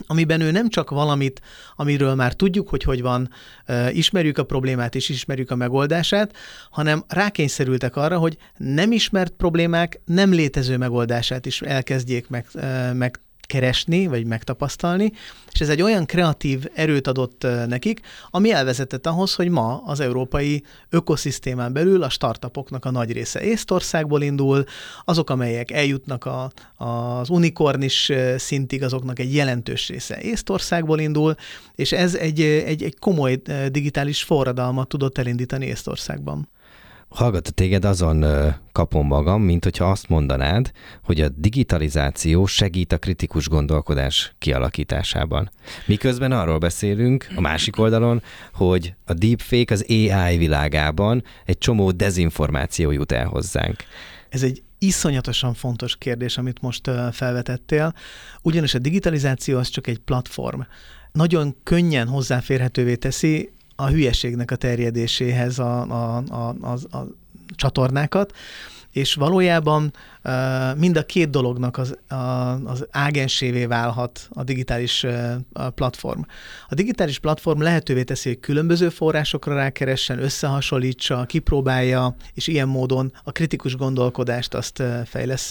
amiben 0.07 0.41
ő 0.41 0.51
nem 0.51 0.69
csak 0.69 0.91
valamit, 0.91 1.41
amiről 1.77 2.15
már 2.15 2.35
tudjuk, 2.35 2.69
hogy 2.69 2.83
hogy 2.83 3.03
van, 3.03 3.31
ismerjük 3.93 4.39
a 4.39 4.45
problémát 4.45 4.95
és 4.95 5.09
ismerjük 5.09 5.51
a 5.51 5.57
megoldását, 5.57 6.37
hanem 6.71 7.05
rákényszerültek 7.09 7.97
arra, 7.97 8.19
hogy 8.19 8.37
nem 8.57 8.93
ismert 8.93 9.31
problémák 9.31 10.01
nem 10.05 10.31
létező 10.31 10.77
megoldását 10.77 11.47
is 11.47 11.61
elkezdjék 11.61 12.29
meg, 12.29 12.47
meg 12.93 13.21
keresni, 13.49 14.07
vagy 14.07 14.27
megtapasztalni, 14.27 15.13
és 15.53 15.61
ez 15.61 15.69
egy 15.69 15.83
olyan 15.83 16.07
kreatív 16.07 16.65
erőt 16.75 17.07
adott 17.07 17.47
nekik, 17.67 18.01
ami 18.31 18.53
elvezetett 18.53 19.07
ahhoz, 19.07 19.35
hogy 19.35 19.49
ma 19.49 19.83
az 19.85 20.01
európai 20.01 20.63
ökoszisztémán 20.91 21.73
belül 21.73 22.03
a 22.03 22.09
startupoknak 22.09 22.85
a 22.85 22.91
nagy 22.91 23.13
része 23.13 23.41
Észtországból 23.41 24.23
indul, 24.23 24.65
azok, 25.05 25.31
amelyek 25.31 25.71
eljutnak 25.71 26.25
a, 26.25 26.51
az 26.77 27.29
unikornis 27.29 28.13
szintig, 28.37 28.83
azoknak 28.83 29.19
egy 29.19 29.35
jelentős 29.35 29.89
része 29.89 30.21
Észtországból 30.21 30.99
indul, 30.99 31.35
és 31.75 31.93
ez 31.93 32.15
egy, 32.15 32.41
egy, 32.41 32.83
egy 32.83 32.99
komoly 32.99 33.43
digitális 33.69 34.23
forradalmat 34.23 34.89
tudott 34.89 35.19
elindítani 35.19 35.67
Észtországban. 35.67 36.49
Hallgatva 37.09 37.51
téged, 37.51 37.85
azon 37.85 38.25
kapom 38.73 39.07
magam, 39.07 39.43
mint 39.43 39.65
hogyha 39.65 39.91
azt 39.91 40.09
mondanád, 40.09 40.71
hogy 41.05 41.21
a 41.21 41.29
digitalizáció 41.29 42.47
segít 42.47 42.93
a 42.93 42.99
kritikus 42.99 43.49
gondolkodás 43.49 44.35
kialakításában. 44.39 45.51
Miközben 45.87 46.33
arról 46.33 46.59
beszélünk 46.59 47.27
a 47.37 47.41
másik 47.41 47.79
oldalon, 47.79 48.23
hogy 48.53 48.95
a 49.05 49.15
deepfake 49.15 49.75
az 49.75 49.85
AI 49.89 50.37
világában 50.37 51.25
egy 51.45 51.59
csomó 51.59 51.91
dezinformáció 51.91 52.91
jut 52.91 53.13
el 53.13 53.27
hozzánk. 53.27 53.77
Ez 54.29 54.43
egy 54.43 54.63
iszonyatosan 54.79 55.55
fontos 55.55 55.97
kérdés, 55.97 56.39
amit 56.39 56.61
most 56.61 56.91
felvetettél, 57.13 57.95
ugyanis 58.43 58.75
a 58.75 58.79
digitalizáció 58.79 59.59
az 59.59 59.69
csak 59.69 59.87
egy 59.87 59.99
platform. 59.99 60.61
Nagyon 61.13 61.57
könnyen 61.63 62.09
hozzáférhetővé 62.09 62.95
teszi 62.95 63.51
a 63.81 63.89
hülyeségnek 63.89 64.51
a 64.51 64.57
terjedéséhez 64.57 65.59
a, 65.59 65.83
a, 65.83 66.23
a, 66.29 66.55
a, 66.61 66.97
a 66.97 67.07
csatornákat, 67.55 68.33
és 68.93 69.15
valójában 69.15 69.93
mind 70.77 70.97
a 70.97 71.03
két 71.03 71.31
dolognak 71.31 71.79
az, 71.79 71.99
az 72.65 72.87
ágensévé 72.91 73.67
válhat 73.67 74.29
a 74.31 74.45
digitális 74.45 75.07
platform. 75.75 76.21
A 76.69 76.75
digitális 76.75 77.19
platform 77.19 77.61
lehetővé 77.61 78.03
teszi, 78.03 78.29
hogy 78.29 78.41
különböző 78.41 78.89
forrásokra 78.89 79.55
rákeressen, 79.55 80.23
összehasonlítsa, 80.23 81.25
kipróbálja, 81.25 82.17
és 82.35 82.47
ilyen 82.47 82.69
módon 82.69 83.13
a 83.25 83.33
kritikus 83.33 83.77
gondolkodást 83.77 84.55
azt 84.55 84.83
fejlesz 85.05 85.51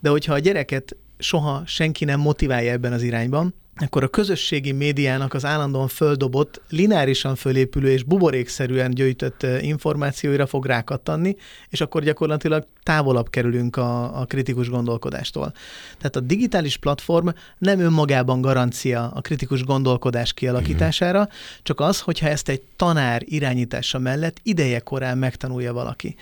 de 0.00 0.08
hogyha 0.08 0.32
a 0.32 0.38
gyereket 0.38 0.96
soha 1.18 1.62
senki 1.66 2.04
nem 2.04 2.20
motiválja 2.20 2.72
ebben 2.72 2.92
az 2.92 3.02
irányban, 3.02 3.54
akkor 3.76 4.02
a 4.02 4.08
közösségi 4.08 4.72
médiának 4.72 5.34
az 5.34 5.44
állandóan 5.44 5.88
földobott, 5.88 6.60
lineárisan 6.68 7.34
fölépülő 7.34 7.90
és 7.90 8.02
buborékszerűen 8.02 8.90
gyűjtött 8.90 9.46
információira 9.60 10.46
fog 10.46 10.66
rákattanni, 10.66 11.36
és 11.68 11.80
akkor 11.80 12.02
gyakorlatilag 12.02 12.66
távolabb 12.82 13.30
kerülünk 13.30 13.76
a, 13.76 14.20
a 14.20 14.24
kritikus 14.24 14.68
gondolkodástól. 14.68 15.52
Tehát 15.98 16.16
a 16.16 16.20
digitális 16.20 16.76
platform 16.76 17.28
nem 17.58 17.80
önmagában 17.80 18.40
garancia 18.40 19.10
a 19.14 19.20
kritikus 19.20 19.64
gondolkodás 19.64 20.32
kialakítására, 20.32 21.28
csak 21.62 21.80
az, 21.80 22.00
hogyha 22.00 22.28
ezt 22.28 22.48
egy 22.48 22.62
tanár 22.76 23.22
irányítása 23.24 23.98
mellett 23.98 24.36
ideje 24.42 24.78
korán 24.78 25.18
megtanulja 25.18 25.72
valaki. 25.72 26.16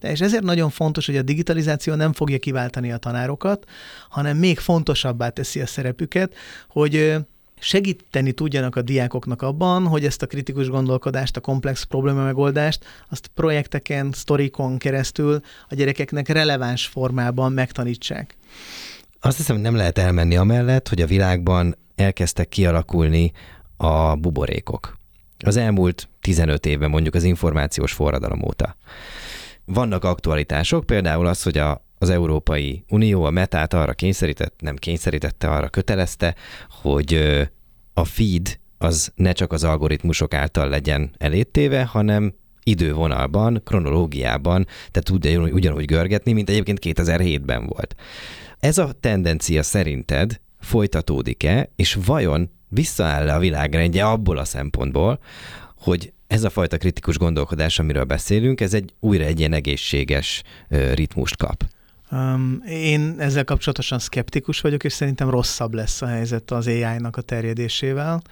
És 0.00 0.20
ezért 0.20 0.42
nagyon 0.42 0.70
fontos, 0.70 1.06
hogy 1.06 1.16
a 1.16 1.22
digitalizáció 1.22 1.94
nem 1.94 2.12
fogja 2.12 2.38
kiváltani 2.38 2.92
a 2.92 2.96
tanárokat, 2.96 3.64
hanem 4.08 4.36
még 4.36 4.58
fontosabbá 4.58 5.28
teszi 5.28 5.60
a 5.60 5.66
szerepüket, 5.66 6.34
hogy 6.68 7.16
segíteni 7.58 8.32
tudjanak 8.32 8.76
a 8.76 8.82
diákoknak 8.82 9.42
abban, 9.42 9.86
hogy 9.86 10.04
ezt 10.04 10.22
a 10.22 10.26
kritikus 10.26 10.68
gondolkodást, 10.68 11.36
a 11.36 11.40
komplex 11.40 11.82
probléma 11.82 12.24
megoldást, 12.24 12.84
azt 13.08 13.30
projekteken, 13.34 14.12
sztorikon 14.12 14.78
keresztül 14.78 15.40
a 15.68 15.74
gyerekeknek 15.74 16.28
releváns 16.28 16.86
formában 16.86 17.52
megtanítsák. 17.52 18.36
Azt 19.20 19.36
hiszem, 19.36 19.56
nem 19.56 19.76
lehet 19.76 19.98
elmenni 19.98 20.36
amellett, 20.36 20.88
hogy 20.88 21.00
a 21.00 21.06
világban 21.06 21.76
elkezdtek 21.94 22.48
kialakulni 22.48 23.32
a 23.76 24.14
buborékok. 24.14 24.96
Az 25.44 25.56
elmúlt 25.56 26.08
15 26.20 26.66
évben 26.66 26.90
mondjuk 26.90 27.14
az 27.14 27.24
információs 27.24 27.92
forradalom 27.92 28.42
óta. 28.42 28.76
Vannak 29.66 30.04
aktualitások, 30.04 30.86
például 30.86 31.26
az, 31.26 31.42
hogy 31.42 31.58
a, 31.58 31.84
az 31.98 32.10
Európai 32.10 32.84
Unió 32.88 33.24
a 33.24 33.30
metát 33.30 33.74
arra 33.74 33.92
kényszerített, 33.92 34.60
nem 34.60 34.76
kényszerítette, 34.76 35.50
arra 35.50 35.68
kötelezte, 35.68 36.34
hogy 36.82 37.14
a 37.94 38.04
feed 38.04 38.58
az 38.78 39.12
ne 39.14 39.32
csak 39.32 39.52
az 39.52 39.64
algoritmusok 39.64 40.34
által 40.34 40.68
legyen 40.68 41.14
elétéve, 41.18 41.84
hanem 41.84 42.34
idővonalban, 42.62 43.60
kronológiában, 43.64 44.64
tehát 44.64 45.04
tudja 45.04 45.40
ugyanúgy 45.40 45.84
görgetni, 45.84 46.32
mint 46.32 46.50
egyébként 46.50 46.78
2007-ben 46.82 47.66
volt. 47.66 47.94
Ez 48.58 48.78
a 48.78 48.92
tendencia 49.00 49.62
szerinted 49.62 50.40
folytatódik-e, 50.60 51.70
és 51.76 51.98
vajon 52.04 52.50
visszaáll 52.68 53.28
a 53.28 53.38
világrendje 53.38 54.06
abból 54.06 54.38
a 54.38 54.44
szempontból, 54.44 55.18
hogy 55.78 56.12
ez 56.26 56.44
a 56.44 56.50
fajta 56.50 56.76
kritikus 56.76 57.18
gondolkodás, 57.18 57.78
amiről 57.78 58.04
beszélünk, 58.04 58.60
ez 58.60 58.74
egy 58.74 58.94
újra 59.00 59.24
egy 59.24 59.38
ilyen 59.38 59.52
egészséges 59.52 60.42
ritmust 60.94 61.36
kap? 61.36 61.64
Um, 62.10 62.62
én 62.68 63.14
ezzel 63.18 63.44
kapcsolatosan 63.44 63.98
szkeptikus 63.98 64.60
vagyok, 64.60 64.84
és 64.84 64.92
szerintem 64.92 65.30
rosszabb 65.30 65.74
lesz 65.74 66.02
a 66.02 66.06
helyzet 66.06 66.50
az 66.50 66.66
AI-nak 66.66 67.16
a 67.16 67.20
terjedésével 67.20 68.22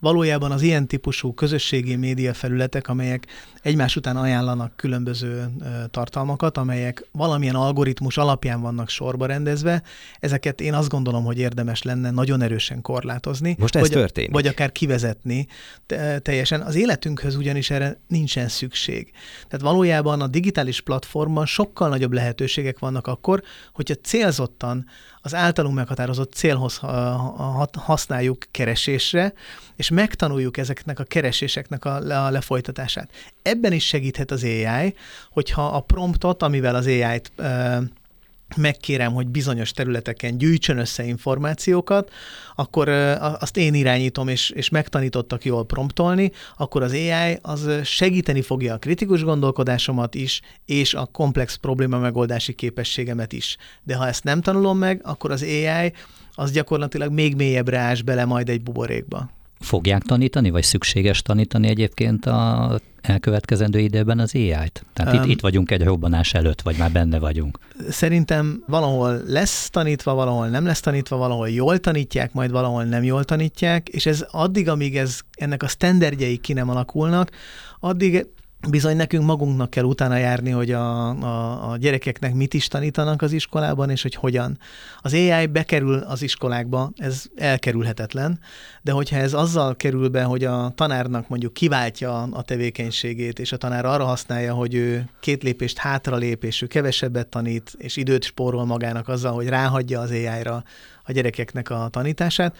valójában 0.00 0.52
az 0.52 0.62
ilyen 0.62 0.86
típusú 0.86 1.34
közösségi 1.34 1.96
média 1.96 2.34
felületek, 2.34 2.88
amelyek 2.88 3.26
egymás 3.62 3.96
után 3.96 4.16
ajánlanak 4.16 4.76
különböző 4.76 5.50
tartalmakat, 5.90 6.56
amelyek 6.58 7.08
valamilyen 7.12 7.54
algoritmus 7.54 8.16
alapján 8.16 8.60
vannak 8.60 8.88
sorba 8.88 9.26
rendezve, 9.26 9.82
ezeket 10.20 10.60
én 10.60 10.74
azt 10.74 10.88
gondolom, 10.88 11.24
hogy 11.24 11.38
érdemes 11.38 11.82
lenne 11.82 12.10
nagyon 12.10 12.42
erősen 12.42 12.80
korlátozni. 12.80 13.56
Most 13.58 13.76
ez 13.76 13.82
vagy, 13.82 13.90
történik. 13.90 14.30
Vagy 14.30 14.46
akár 14.46 14.72
kivezetni 14.72 15.46
teljesen. 16.22 16.60
Az 16.60 16.74
életünkhöz 16.74 17.36
ugyanis 17.36 17.70
erre 17.70 18.00
nincsen 18.08 18.48
szükség. 18.48 19.10
Tehát 19.48 19.66
valójában 19.66 20.20
a 20.20 20.26
digitális 20.26 20.80
platformon 20.80 21.46
sokkal 21.46 21.88
nagyobb 21.88 22.12
lehetőségek 22.12 22.78
vannak 22.78 23.06
akkor, 23.06 23.42
hogyha 23.72 23.94
célzottan 23.94 24.86
az 25.28 25.34
általunk 25.34 25.74
meghatározott 25.74 26.32
célhoz 26.32 26.80
használjuk 27.72 28.46
keresésre, 28.50 29.32
és 29.76 29.88
megtanuljuk 29.90 30.56
ezeknek 30.56 30.98
a 30.98 31.04
kereséseknek 31.04 31.84
a, 31.84 31.98
lefolytatását. 32.30 33.10
Ebben 33.42 33.72
is 33.72 33.86
segíthet 33.86 34.30
az 34.30 34.42
AI, 34.42 34.94
hogyha 35.30 35.66
a 35.66 35.80
promptot, 35.80 36.42
amivel 36.42 36.74
az 36.74 36.86
AI-t 36.86 37.32
megkérem, 38.56 39.12
hogy 39.12 39.28
bizonyos 39.28 39.70
területeken 39.70 40.38
gyűjtsön 40.38 40.78
össze 40.78 41.04
információkat, 41.04 42.12
akkor 42.54 42.88
azt 43.38 43.56
én 43.56 43.74
irányítom, 43.74 44.28
és, 44.28 44.50
és 44.50 44.68
megtanítottak 44.68 45.44
jól 45.44 45.66
promptolni, 45.66 46.32
akkor 46.56 46.82
az 46.82 46.92
AI 46.92 47.38
az 47.42 47.68
segíteni 47.84 48.42
fogja 48.42 48.74
a 48.74 48.78
kritikus 48.78 49.22
gondolkodásomat 49.22 50.14
is, 50.14 50.40
és 50.64 50.94
a 50.94 51.04
komplex 51.06 51.54
probléma 51.54 51.98
megoldási 51.98 52.52
képességemet 52.52 53.32
is. 53.32 53.56
De 53.82 53.96
ha 53.96 54.06
ezt 54.06 54.24
nem 54.24 54.40
tanulom 54.40 54.78
meg, 54.78 55.00
akkor 55.04 55.30
az 55.30 55.42
AI 55.42 55.92
az 56.32 56.52
gyakorlatilag 56.52 57.12
még 57.12 57.34
mélyebbre 57.34 57.78
ás 57.78 58.02
bele 58.02 58.24
majd 58.24 58.48
egy 58.48 58.62
buborékba. 58.62 59.37
Fogják 59.60 60.02
tanítani, 60.02 60.50
vagy 60.50 60.62
szükséges 60.62 61.22
tanítani 61.22 61.68
egyébként 61.68 62.26
a 62.26 62.80
elkövetkezendő 63.00 63.78
időben 63.78 64.18
az 64.18 64.34
AI-t? 64.34 64.84
Tehát 64.92 65.14
um, 65.14 65.22
itt, 65.22 65.28
itt 65.28 65.40
vagyunk 65.40 65.70
egy 65.70 65.82
robbanás 65.82 66.34
előtt, 66.34 66.60
vagy 66.60 66.76
már 66.76 66.92
benne 66.92 67.18
vagyunk. 67.18 67.58
Szerintem 67.88 68.62
valahol 68.66 69.22
lesz 69.26 69.70
tanítva, 69.70 70.14
valahol 70.14 70.48
nem 70.48 70.64
lesz 70.64 70.80
tanítva, 70.80 71.16
valahol 71.16 71.48
jól 71.48 71.78
tanítják, 71.78 72.32
majd 72.32 72.50
valahol 72.50 72.84
nem 72.84 73.02
jól 73.02 73.24
tanítják, 73.24 73.88
és 73.88 74.06
ez 74.06 74.26
addig, 74.30 74.68
amíg 74.68 74.96
ez, 74.96 75.20
ennek 75.32 75.62
a 75.62 75.68
standardjai 75.68 76.36
ki 76.36 76.52
nem 76.52 76.70
alakulnak, 76.70 77.30
addig 77.80 78.26
bizony 78.66 78.96
nekünk 78.96 79.24
magunknak 79.24 79.70
kell 79.70 79.84
utána 79.84 80.16
járni, 80.16 80.50
hogy 80.50 80.72
a, 80.72 81.08
a, 81.08 81.70
a 81.70 81.76
gyerekeknek 81.76 82.34
mit 82.34 82.54
is 82.54 82.68
tanítanak 82.68 83.22
az 83.22 83.32
iskolában, 83.32 83.90
és 83.90 84.02
hogy 84.02 84.14
hogyan. 84.14 84.58
Az 85.00 85.12
AI 85.12 85.46
bekerül 85.46 85.98
az 85.98 86.22
iskolákba, 86.22 86.90
ez 86.96 87.24
elkerülhetetlen, 87.36 88.40
de 88.82 88.92
hogyha 88.92 89.16
ez 89.16 89.32
azzal 89.32 89.76
kerül 89.76 90.08
be, 90.08 90.22
hogy 90.22 90.44
a 90.44 90.72
tanárnak 90.74 91.28
mondjuk 91.28 91.52
kiváltja 91.52 92.22
a 92.22 92.42
tevékenységét, 92.42 93.38
és 93.38 93.52
a 93.52 93.56
tanár 93.56 93.84
arra 93.84 94.04
használja, 94.04 94.54
hogy 94.54 94.74
ő 94.74 95.08
két 95.20 95.42
lépést 95.42 95.78
hátra 95.78 96.16
lép, 96.16 96.44
és 96.44 96.62
ő 96.62 96.66
kevesebbet 96.66 97.28
tanít, 97.28 97.74
és 97.78 97.96
időt 97.96 98.24
spórol 98.24 98.64
magának 98.64 99.08
azzal, 99.08 99.32
hogy 99.32 99.48
ráhagyja 99.48 100.00
az 100.00 100.10
AI-ra 100.10 100.64
a 101.04 101.12
gyerekeknek 101.12 101.70
a 101.70 101.88
tanítását, 101.90 102.56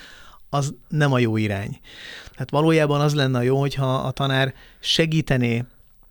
az 0.50 0.74
nem 0.88 1.12
a 1.12 1.18
jó 1.18 1.36
irány. 1.36 1.80
Tehát 2.32 2.50
valójában 2.50 3.00
az 3.00 3.14
lenne 3.14 3.44
jó, 3.44 3.60
hogyha 3.60 3.94
a 3.94 4.10
tanár 4.10 4.54
segítené 4.80 5.64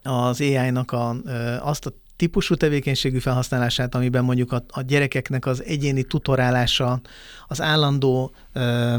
az 0.08 0.42
AI-nak 0.42 0.92
a, 0.92 1.16
azt 1.62 1.86
a 1.86 1.92
típusú 2.16 2.56
tevékenységű 2.56 3.20
felhasználását, 3.20 3.96
amiben 3.96 4.24
mondjuk 4.24 4.52
a, 4.52 4.64
a 4.68 4.82
gyerekeknek 4.82 5.46
az 5.46 5.64
egyéni 5.64 6.04
tutorálása, 6.04 7.02
az 7.48 7.62
állandó 7.62 8.32
ö, 8.54 8.96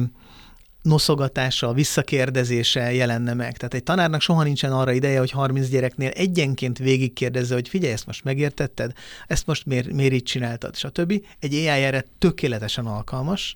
noszogatása, 0.88 1.72
visszakérdezése 1.72 2.92
jelenne 2.92 3.34
meg. 3.34 3.56
Tehát 3.56 3.74
egy 3.74 3.82
tanárnak 3.82 4.20
soha 4.20 4.42
nincsen 4.42 4.72
arra 4.72 4.92
ideje, 4.92 5.18
hogy 5.18 5.30
30 5.30 5.68
gyereknél 5.68 6.08
egyenként 6.08 6.78
végigkérdezze, 6.78 7.54
hogy 7.54 7.68
figyelj, 7.68 7.92
ezt 7.92 8.06
most 8.06 8.24
megértetted, 8.24 8.92
ezt 9.26 9.46
most 9.46 9.66
miért, 9.66 9.92
miért 9.92 10.12
így 10.12 10.22
csináltad, 10.22 10.76
stb. 10.76 11.22
Egy 11.40 11.54
AI 11.54 11.66
erre 11.66 12.04
tökéletesen 12.18 12.86
alkalmas, 12.86 13.54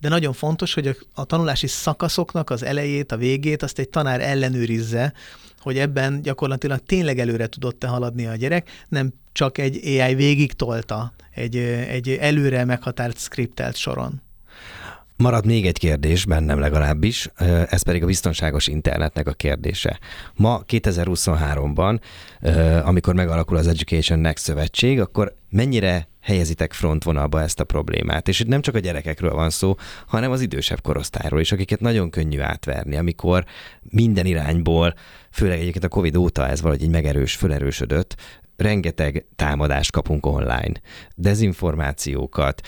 de 0.00 0.08
nagyon 0.08 0.32
fontos, 0.32 0.74
hogy 0.74 0.86
a, 0.86 0.94
a 1.14 1.24
tanulási 1.24 1.66
szakaszoknak 1.66 2.50
az 2.50 2.62
elejét, 2.62 3.12
a 3.12 3.16
végét 3.16 3.62
azt 3.62 3.78
egy 3.78 3.88
tanár 3.88 4.20
ellenőrizze, 4.20 5.12
hogy 5.60 5.78
ebben 5.78 6.22
gyakorlatilag 6.22 6.78
tényleg 6.86 7.18
előre 7.18 7.46
tudott-e 7.46 7.86
haladni 7.86 8.26
a 8.26 8.36
gyerek, 8.36 8.70
nem 8.88 9.12
csak 9.32 9.58
egy 9.58 9.86
AI 9.86 10.14
végig 10.14 10.52
tolta 10.52 11.12
egy, 11.30 11.56
egy 11.88 12.08
előre 12.08 12.64
meghatárt 12.64 13.18
skriptelt 13.18 13.76
soron. 13.76 14.22
Marad 15.18 15.46
még 15.46 15.66
egy 15.66 15.78
kérdés, 15.78 16.24
bennem 16.24 16.58
legalábbis, 16.58 17.30
ez 17.68 17.82
pedig 17.82 18.02
a 18.02 18.06
biztonságos 18.06 18.66
internetnek 18.66 19.26
a 19.26 19.32
kérdése. 19.32 19.98
Ma 20.34 20.62
2023-ban, 20.68 22.00
amikor 22.84 23.14
megalakul 23.14 23.56
az 23.56 23.66
Education 23.66 24.18
Next 24.18 24.44
szövetség, 24.44 25.00
akkor 25.00 25.36
mennyire 25.50 26.08
helyezitek 26.20 26.72
frontvonalba 26.72 27.42
ezt 27.42 27.60
a 27.60 27.64
problémát. 27.64 28.28
És 28.28 28.40
itt 28.40 28.46
nem 28.46 28.60
csak 28.60 28.74
a 28.74 28.78
gyerekekről 28.78 29.34
van 29.34 29.50
szó, 29.50 29.74
hanem 30.06 30.30
az 30.30 30.40
idősebb 30.40 30.80
korosztályról 30.80 31.40
is, 31.40 31.52
akiket 31.52 31.80
nagyon 31.80 32.10
könnyű 32.10 32.40
átverni, 32.40 32.96
amikor 32.96 33.44
minden 33.80 34.26
irányból, 34.26 34.94
főleg 35.30 35.58
egyébként 35.58 35.84
a 35.84 35.88
Covid 35.88 36.16
óta 36.16 36.48
ez 36.48 36.60
valahogy 36.60 36.82
így 36.82 36.90
megerős, 36.90 37.34
fölerősödött, 37.34 38.16
rengeteg 38.56 39.26
támadást 39.36 39.92
kapunk 39.92 40.26
online, 40.26 40.80
dezinformációkat, 41.14 42.66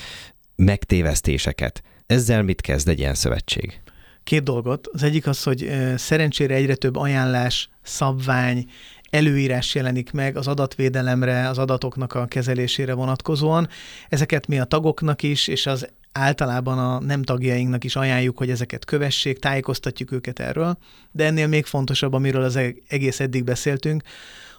megtévesztéseket. 0.57 1.83
Ezzel 2.11 2.43
mit 2.43 2.61
kezd 2.61 2.89
egy 2.89 2.99
ilyen 2.99 3.15
szövetség? 3.15 3.81
Két 4.25 4.43
dolgot. 4.43 4.87
Az 4.87 5.03
egyik 5.03 5.27
az, 5.27 5.43
hogy 5.43 5.73
szerencsére 5.97 6.55
egyre 6.55 6.75
több 6.75 6.97
ajánlás, 6.97 7.69
szabvány, 7.83 8.71
előírás 9.11 9.75
jelenik 9.75 10.13
meg 10.13 10.37
az 10.37 10.47
adatvédelemre, 10.47 11.49
az 11.49 11.59
adatoknak 11.59 12.15
a 12.15 12.27
kezelésére 12.27 12.95
vonatkozóan. 12.95 13.69
Ezeket 14.09 14.47
mi 14.47 14.59
a 14.59 14.65
tagoknak 14.65 15.23
is, 15.23 15.49
és 15.49 15.67
az 15.67 15.89
általában 16.13 16.79
a 16.79 17.01
nem 17.01 17.23
tagjainknak 17.23 17.85
is 17.85 17.97
ajánljuk, 17.97 18.39
hogy 18.39 18.51
ezeket 18.51 18.85
kövessék, 18.85 19.39
tájékoztatjuk 19.39 20.13
őket 20.13 20.39
erről, 20.39 20.79
de 21.13 21.25
ennél 21.25 21.47
még 21.47 21.65
fontosabb, 21.65 22.13
amiről 22.13 22.43
az 22.43 22.59
egész 22.89 23.21
eddig 23.21 23.45
beszéltünk, 23.45 24.03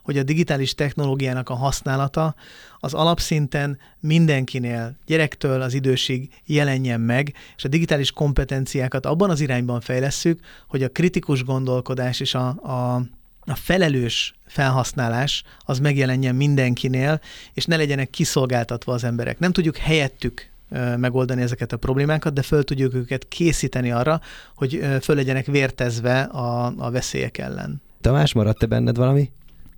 hogy 0.03 0.17
a 0.17 0.23
digitális 0.23 0.75
technológiának 0.75 1.49
a 1.49 1.53
használata 1.53 2.35
az 2.79 2.93
alapszinten 2.93 3.77
mindenkinél, 3.99 4.97
gyerektől 5.05 5.61
az 5.61 5.73
idősig 5.73 6.29
jelenjen 6.45 6.99
meg, 6.99 7.33
és 7.57 7.63
a 7.63 7.67
digitális 7.67 8.11
kompetenciákat 8.11 9.05
abban 9.05 9.29
az 9.29 9.39
irányban 9.39 9.81
fejlesszük, 9.81 10.39
hogy 10.67 10.83
a 10.83 10.89
kritikus 10.89 11.43
gondolkodás 11.43 12.19
és 12.19 12.33
a, 12.33 12.47
a 12.47 13.01
a 13.45 13.55
felelős 13.55 14.35
felhasználás 14.45 15.43
az 15.59 15.79
megjelenjen 15.79 16.35
mindenkinél, 16.35 17.21
és 17.53 17.65
ne 17.65 17.75
legyenek 17.75 18.09
kiszolgáltatva 18.09 18.93
az 18.93 19.03
emberek. 19.03 19.39
Nem 19.39 19.51
tudjuk 19.51 19.77
helyettük 19.77 20.50
megoldani 20.97 21.41
ezeket 21.41 21.71
a 21.71 21.77
problémákat, 21.77 22.34
de 22.34 22.41
föl 22.41 22.63
tudjuk 22.63 22.93
őket 22.93 23.27
készíteni 23.27 23.91
arra, 23.91 24.21
hogy 24.55 24.79
föl 25.01 25.15
legyenek 25.15 25.45
vértezve 25.45 26.21
a, 26.21 26.73
a 26.77 26.91
veszélyek 26.91 27.38
ellen. 27.38 27.81
Tamás, 28.01 28.34
maradt-e 28.34 28.65
benned 28.65 28.97
valami? 28.97 29.31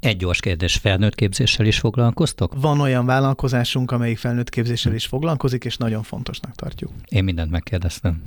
Egy 0.03 0.17
gyors 0.17 0.39
kérdés, 0.39 0.75
felnőtt 0.75 1.15
képzéssel 1.15 1.65
is 1.65 1.79
foglalkoztok? 1.79 2.53
Van 2.55 2.79
olyan 2.79 3.05
vállalkozásunk, 3.05 3.91
amelyik 3.91 4.17
felnőtt 4.17 4.49
képzéssel 4.49 4.93
is 4.93 5.05
foglalkozik, 5.05 5.65
és 5.65 5.77
nagyon 5.77 6.03
fontosnak 6.03 6.55
tartjuk. 6.55 6.91
Én 7.05 7.23
mindent 7.23 7.51
megkérdeztem. 7.51 8.21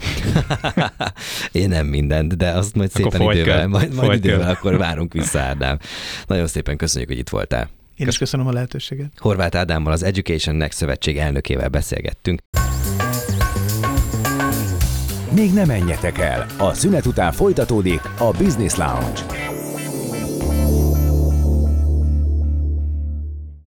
Én 1.52 1.68
nem 1.68 1.86
mindent, 1.86 2.36
de 2.36 2.50
azt 2.50 2.74
majd 2.74 2.90
szépen 2.90 3.20
akkor 3.20 3.34
idővel, 3.34 3.66
majd, 3.66 3.94
majd 3.94 4.24
idővel 4.24 4.50
akkor 4.50 4.76
várunk 4.76 5.12
vissza, 5.12 5.38
Ádám. 5.38 5.78
Nagyon 6.26 6.46
szépen 6.46 6.76
köszönjük, 6.76 7.10
hogy 7.10 7.18
itt 7.18 7.28
voltál. 7.28 7.68
Én 7.96 8.08
is 8.08 8.18
köszönöm 8.18 8.46
a 8.46 8.52
lehetőséget. 8.52 9.12
Horváth 9.18 9.56
Ádámmal, 9.56 9.92
az 9.92 10.02
Education 10.02 10.54
Next 10.54 10.78
Szövetség 10.78 11.18
elnökével 11.18 11.68
beszélgettünk. 11.68 12.40
Még 15.34 15.52
nem 15.52 15.66
menjetek 15.66 16.18
el, 16.18 16.46
a 16.58 16.72
szünet 16.72 17.06
után 17.06 17.32
folytatódik 17.32 18.00
a 18.18 18.30
Business 18.30 18.74
Lounge. 18.74 19.55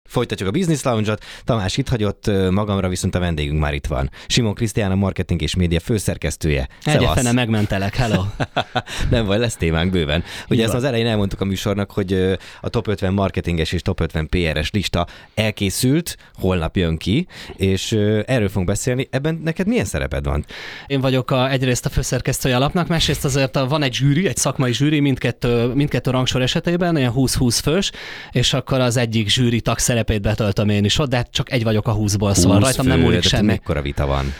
Folytatjuk 0.09 0.49
a 0.49 0.53
Business 0.53 0.83
Lounge-ot. 0.83 1.25
Tamás 1.45 1.77
itt 1.77 1.89
hagyott, 1.89 2.31
magamra 2.51 2.89
viszont 2.89 3.15
a 3.15 3.19
vendégünk 3.19 3.61
már 3.61 3.75
itt 3.75 3.87
van. 3.87 4.11
Simon 4.27 4.55
Krisztián, 4.55 4.91
a 4.91 4.95
marketing 4.95 5.43
és 5.43 5.55
média 5.55 5.81
főszerkesztője. 5.81 6.69
Egyefene 6.85 7.33
megmentelek, 7.33 7.95
hello. 7.95 8.25
Nem 9.11 9.27
vagy, 9.27 9.39
lesz 9.39 9.57
témánk 9.57 9.93
bőven. 9.93 10.25
Ugye 10.49 10.65
ezt 10.65 10.75
az 10.75 10.85
elején 10.85 11.07
elmondtuk 11.07 11.41
a 11.41 11.45
műsornak, 11.45 11.91
hogy 11.91 12.37
a 12.61 12.69
top 12.69 12.87
50 12.89 13.13
marketinges 13.13 13.73
és 13.73 13.83
top 13.83 14.01
50 14.01 14.29
PR-es 14.29 14.71
lista 14.71 15.07
elkészült, 15.35 16.17
holnap 16.35 16.77
jön 16.77 16.97
ki, 16.97 17.27
és 17.57 17.93
erről 18.27 18.49
fogunk 18.49 18.67
beszélni. 18.67 19.09
Ebben 19.11 19.41
neked 19.45 19.67
milyen 19.67 19.85
szereped 19.85 20.25
van? 20.25 20.45
Én 20.87 21.01
vagyok 21.01 21.31
a, 21.31 21.51
egyrészt 21.51 21.87
a 21.87 21.89
főszerkesztője 21.89 22.57
alapnak, 22.57 22.89
másrészt 22.89 23.25
azért 23.25 23.57
a, 23.57 23.67
van 23.67 23.83
egy 23.83 23.95
zsűri, 23.95 24.27
egy 24.27 24.37
szakmai 24.37 24.73
zsűri 24.73 25.01
mindkettő, 25.01 25.67
mindkettő 25.67 26.11
rangsor 26.11 26.43
esetében, 26.43 26.97
olyan 26.97 27.13
20-20 27.17 27.59
fős, 27.63 27.91
és 28.31 28.53
akkor 28.53 28.81
az 28.81 28.97
egyik 28.97 29.29
zsűri 29.29 29.61
tag 29.61 29.79
szerepét 29.99 30.23
betöltöm 30.23 30.69
én 30.69 30.85
is 30.85 30.99
ott, 30.99 31.09
de 31.09 31.17
hát 31.17 31.29
csak 31.31 31.53
egy 31.53 31.65
vagyok 31.65 31.89
a 31.89 31.97
20-ból, 31.97 32.35
szóval 32.35 32.61
rajtam 32.61 32.85
fő, 32.85 32.91
nem 32.91 33.01
múlik 33.01 33.23
semmi. 33.23 33.47
Mekkora 33.47 33.83
vita 33.83 34.07
van? 34.07 34.33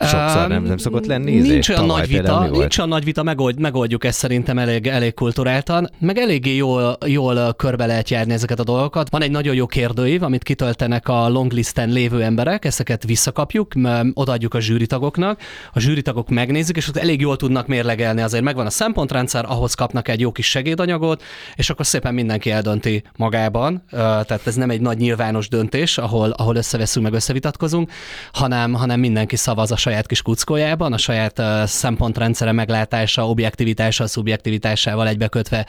Sokszor 0.00 0.48
nem, 0.48 0.62
nem 0.62 0.76
szokott 0.76 1.06
lenni? 1.06 1.40
Nincs 1.40 1.68
olyan 1.68 1.86
nagy 1.86 2.08
vita, 2.08 2.48
nincs 2.50 2.78
olyan 2.78 2.90
nagy 2.90 3.04
vita, 3.04 3.22
megold, 3.22 3.60
megoldjuk 3.60 4.04
ezt 4.04 4.18
szerintem 4.18 4.58
elég, 4.58 4.86
elég 4.86 5.14
kulturáltan, 5.14 5.90
meg 5.98 6.18
eléggé 6.18 6.54
jól, 6.54 6.98
jól 7.06 7.52
körbe 7.52 7.86
lehet 7.86 8.10
járni 8.10 8.32
ezeket 8.32 8.58
a 8.58 8.64
dolgokat. 8.64 9.10
Van 9.10 9.22
egy 9.22 9.30
nagyon 9.30 9.54
jó 9.54 9.66
kérdőív, 9.66 10.22
amit 10.22 10.42
kitöltenek 10.42 11.08
a 11.08 11.28
longlisten 11.28 11.88
lévő 11.88 12.22
emberek, 12.22 12.64
ezeket 12.64 13.04
visszakapjuk, 13.04 13.72
odaadjuk 14.12 14.54
a 14.54 14.60
zsűritagoknak, 14.60 15.40
a 15.72 15.80
zsűritagok 15.80 16.28
megnézik, 16.28 16.76
és 16.76 16.88
ott 16.88 16.96
elég 16.96 17.20
jól 17.20 17.36
tudnak 17.36 17.66
mérlegelni, 17.66 18.20
azért 18.20 18.44
megvan 18.44 18.66
a 18.66 18.70
szempontrendszer, 18.70 19.44
ahhoz 19.48 19.74
kapnak 19.74 20.08
egy 20.08 20.20
jó 20.20 20.32
kis 20.32 20.46
segédanyagot, 20.46 21.22
és 21.54 21.70
akkor 21.70 21.86
szépen 21.86 22.14
mindenki 22.14 22.50
eldönti 22.50 23.02
magában, 23.16 23.84
tehát 23.90 24.46
ez 24.46 24.54
nem 24.54 24.70
egy 24.70 24.80
nagy 24.80 24.98
nyilvános 24.98 25.48
döntés, 25.48 25.98
ahol, 25.98 26.30
ahol 26.30 26.56
összeveszünk, 26.56 27.04
meg 27.04 27.14
összevitatkozunk, 27.14 27.90
hanem, 28.32 28.74
hanem 28.74 29.00
mindenki 29.00 29.36
szavaz 29.36 29.70
a 29.70 29.76
saját 29.86 30.06
kis 30.06 30.22
kuckójában, 30.22 30.92
a 30.92 30.98
saját 30.98 31.42
szempontrendszere 31.66 32.52
meglátása, 32.52 33.28
objektivitása, 33.28 34.06
szubjektivitásával 34.06 35.08
egybekötve 35.08 35.66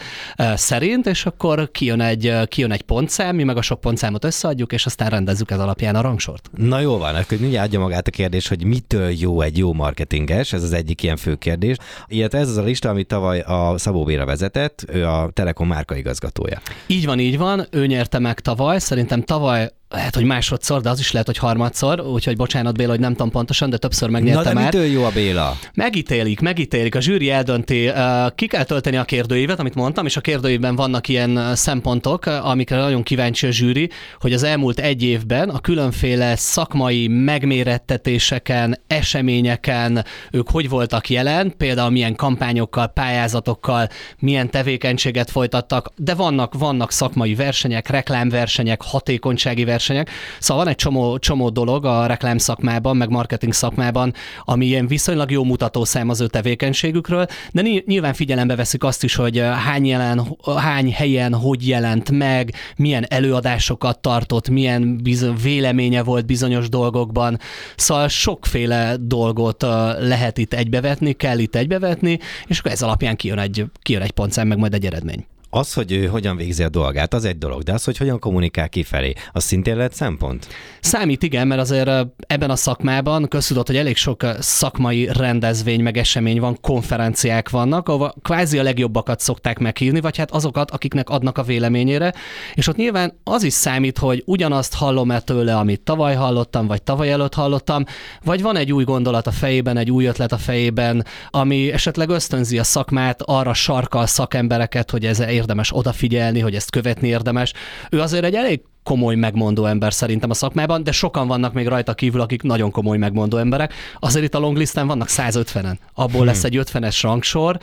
szerint, 0.55 1.05
és 1.05 1.25
akkor 1.25 1.71
kijön 1.71 2.01
egy, 2.01 2.33
kijön 2.47 2.71
egy 2.71 2.81
pontszám, 2.81 3.35
mi 3.35 3.43
meg 3.43 3.57
a 3.57 3.61
sok 3.61 3.79
pontszámot 3.79 4.23
összeadjuk, 4.23 4.71
és 4.71 4.85
aztán 4.85 5.09
rendezzük 5.09 5.51
ez 5.51 5.59
alapján 5.59 5.95
a 5.95 6.01
rangsort. 6.01 6.49
Na 6.55 6.79
jó 6.79 6.97
van, 6.97 7.15
akkor 7.15 7.37
mindjárt 7.37 7.67
adja 7.67 7.79
magát 7.79 8.07
a 8.07 8.11
kérdés, 8.11 8.47
hogy 8.47 8.63
mitől 8.63 9.09
jó 9.09 9.41
egy 9.41 9.57
jó 9.57 9.73
marketinges, 9.73 10.53
ez 10.53 10.63
az 10.63 10.73
egyik 10.73 11.03
ilyen 11.03 11.17
fő 11.17 11.35
kérdés. 11.35 11.75
Ilyet 12.07 12.33
ez 12.33 12.49
az 12.49 12.57
a 12.57 12.63
lista, 12.63 12.89
amit 12.89 13.07
tavaly 13.07 13.39
a 13.39 13.77
Szabó 13.77 14.03
Béra 14.03 14.25
vezetett, 14.25 14.85
ő 14.87 15.05
a 15.05 15.29
Telekom 15.33 15.67
márkaigazgatója. 15.67 16.61
Így 16.87 17.05
van, 17.05 17.19
így 17.19 17.37
van, 17.37 17.67
ő 17.71 17.85
nyerte 17.85 18.19
meg 18.19 18.39
tavaly, 18.39 18.79
szerintem 18.79 19.21
tavaly 19.21 19.69
lehet, 19.89 20.15
hogy 20.15 20.23
másodszor, 20.23 20.81
de 20.81 20.89
az 20.89 20.99
is 20.99 21.11
lehet, 21.11 21.27
hogy 21.27 21.37
harmadszor, 21.37 21.99
úgyhogy 21.99 22.35
bocsánat 22.35 22.77
Béla, 22.77 22.89
hogy 22.89 22.99
nem 22.99 23.11
tudom 23.11 23.29
pontosan, 23.29 23.69
de 23.69 23.77
többször 23.77 24.09
megnyerte 24.09 24.39
Na, 24.39 24.47
de 24.47 24.53
már. 24.53 24.73
jó 24.73 25.03
a 25.03 25.09
Béla? 25.09 25.57
Megítélik, 25.73 26.39
megítélik, 26.39 26.95
a 26.95 26.99
zsűri 26.99 27.29
eldönti, 27.29 27.89
ki 28.35 28.47
kell 28.47 28.63
tölteni 28.63 28.97
a 28.97 29.03
kérdőívet, 29.03 29.59
amit 29.59 29.75
mondtam, 29.75 30.05
és 30.05 30.17
a 30.17 30.21
kérdőívben 30.21 30.75
vannak 30.75 31.07
ilyen 31.07 31.55
szempontok, 31.55 32.25
amikre 32.25 32.77
nagyon 32.77 33.03
kíváncsi 33.03 33.47
a 33.47 33.51
zsűri, 33.51 33.89
hogy 34.19 34.33
az 34.33 34.43
elmúlt 34.43 34.79
egy 34.79 35.03
évben 35.03 35.49
a 35.49 35.59
különféle 35.59 36.35
szakmai 36.35 37.07
megmérettetéseken, 37.07 38.79
eseményeken 38.87 40.05
ők 40.31 40.49
hogy 40.49 40.69
voltak 40.69 41.09
jelen, 41.09 41.53
például 41.57 41.89
milyen 41.89 42.15
kampányokkal, 42.15 42.87
pályázatokkal, 42.87 43.87
milyen 44.19 44.49
tevékenységet 44.49 45.31
folytattak, 45.31 45.91
de 45.95 46.13
vannak, 46.13 46.53
vannak 46.53 46.91
szakmai 46.91 47.35
versenyek, 47.35 47.89
reklámversenyek, 47.89 48.81
hatékonysági 48.81 49.63
versenyek, 49.63 49.75
versenyek. 49.77 50.09
Szóval 50.39 50.63
van 50.63 50.73
egy 50.73 50.79
csomó, 50.79 51.17
csomó 51.17 51.49
dolog 51.49 51.85
a 51.85 52.05
reklám 52.05 52.37
szakmában, 52.37 52.97
meg 52.97 53.09
marketing 53.09 53.53
szakmában, 53.53 54.13
ami 54.43 54.65
ilyen 54.65 54.87
viszonylag 54.87 55.31
jó 55.31 55.43
mutatószám 55.43 56.09
az 56.09 56.21
ő 56.21 56.27
tevékenységükről, 56.27 57.25
de 57.51 57.61
nyilván 57.85 58.13
figyelembe 58.13 58.55
veszik 58.55 58.83
azt 58.83 59.03
is, 59.03 59.15
hogy 59.15 59.39
hány, 59.39 59.85
jelen, 59.85 60.37
hány 60.57 60.91
helyen 60.93 61.33
hogy 61.33 61.67
jelent 61.67 62.11
meg, 62.11 62.53
milyen 62.77 63.05
előadásokat 63.07 63.99
tartott, 63.99 64.49
milyen 64.49 64.97
bizony, 65.03 65.35
véleménye 65.43 66.03
volt 66.03 66.25
bizonyos 66.25 66.69
dolgokban. 66.69 67.39
Szóval 67.75 68.07
sokféle 68.07 68.95
dolgot 68.99 69.61
lehet 69.99 70.37
itt 70.37 70.53
egybevetni, 70.53 71.13
kell 71.13 71.39
itt 71.39 71.55
egybevetni, 71.55 72.19
és 72.47 72.59
akkor 72.59 72.71
ez 72.71 72.81
alapján 72.81 73.15
kijön 73.15 73.39
egy, 73.39 73.65
kijön 73.81 74.01
egy 74.01 74.11
pontszám, 74.11 74.47
meg 74.47 74.57
majd 74.57 74.73
egy 74.73 74.85
eredmény. 74.85 75.25
Az, 75.57 75.73
hogy 75.73 75.91
ő 75.91 76.05
hogyan 76.05 76.35
végzi 76.35 76.63
a 76.63 76.69
dolgát, 76.69 77.13
az 77.13 77.25
egy 77.25 77.37
dolog, 77.37 77.63
de 77.63 77.73
az, 77.73 77.83
hogy 77.83 77.97
hogyan 77.97 78.19
kommunikál 78.19 78.69
kifelé, 78.69 79.13
az 79.31 79.43
szintén 79.43 79.75
lehet 79.75 79.93
szempont? 79.93 80.47
Számít, 80.79 81.23
igen, 81.23 81.47
mert 81.47 81.61
azért 81.61 81.89
ebben 82.27 82.49
a 82.49 82.55
szakmában 82.55 83.27
köztudott, 83.27 83.67
hogy 83.67 83.75
elég 83.75 83.95
sok 83.95 84.25
szakmai 84.39 85.09
rendezvény, 85.13 85.81
meg 85.81 85.97
esemény 85.97 86.39
van, 86.39 86.57
konferenciák 86.61 87.49
vannak, 87.49 87.89
ahol 87.89 88.15
kvázi 88.21 88.59
a 88.59 88.63
legjobbakat 88.63 89.19
szokták 89.19 89.59
meghívni, 89.59 89.99
vagy 89.99 90.17
hát 90.17 90.31
azokat, 90.31 90.71
akiknek 90.71 91.09
adnak 91.09 91.37
a 91.37 91.43
véleményére, 91.43 92.13
és 92.53 92.67
ott 92.67 92.75
nyilván 92.75 93.19
az 93.23 93.43
is 93.43 93.53
számít, 93.53 93.97
hogy 93.97 94.23
ugyanazt 94.25 94.73
hallom-e 94.73 95.19
tőle, 95.19 95.57
amit 95.57 95.81
tavaly 95.81 96.15
hallottam, 96.15 96.67
vagy 96.67 96.83
tavaly 96.83 97.11
előtt 97.11 97.33
hallottam, 97.33 97.83
vagy 98.23 98.41
van 98.41 98.55
egy 98.55 98.73
új 98.73 98.83
gondolat 98.83 99.27
a 99.27 99.31
fejében, 99.31 99.77
egy 99.77 99.91
új 99.91 100.05
ötlet 100.05 100.31
a 100.31 100.37
fejében, 100.37 101.05
ami 101.29 101.71
esetleg 101.71 102.09
ösztönzi 102.09 102.59
a 102.59 102.63
szakmát, 102.63 103.21
arra 103.21 103.53
sarkal 103.53 104.05
szakembereket, 104.05 104.91
hogy 104.91 105.05
ez 105.05 105.19
érdemes 105.47 105.75
odafigyelni, 105.75 106.39
hogy 106.39 106.55
ezt 106.55 106.69
követni 106.69 107.07
érdemes. 107.07 107.53
Ő 107.91 107.99
azért 107.99 108.23
egy 108.23 108.35
elég 108.35 108.61
komoly 108.87 109.15
megmondó 109.15 109.65
ember 109.65 109.93
szerintem 109.93 110.29
a 110.29 110.33
szakmában, 110.33 110.83
de 110.83 110.91
sokan 110.91 111.27
vannak 111.27 111.53
még 111.53 111.67
rajta 111.67 111.93
kívül, 111.93 112.21
akik 112.21 112.41
nagyon 112.41 112.71
komoly 112.71 112.97
megmondó 112.97 113.37
emberek. 113.37 113.73
Azért 113.99 114.25
itt 114.25 114.35
a 114.35 114.39
longlisten 114.39 114.87
vannak 114.87 115.07
150-en. 115.09 115.77
Abból 115.93 116.17
hmm. 116.17 116.25
lesz 116.25 116.43
egy 116.43 116.59
50-es 116.61 116.99
rangsor, 117.01 117.57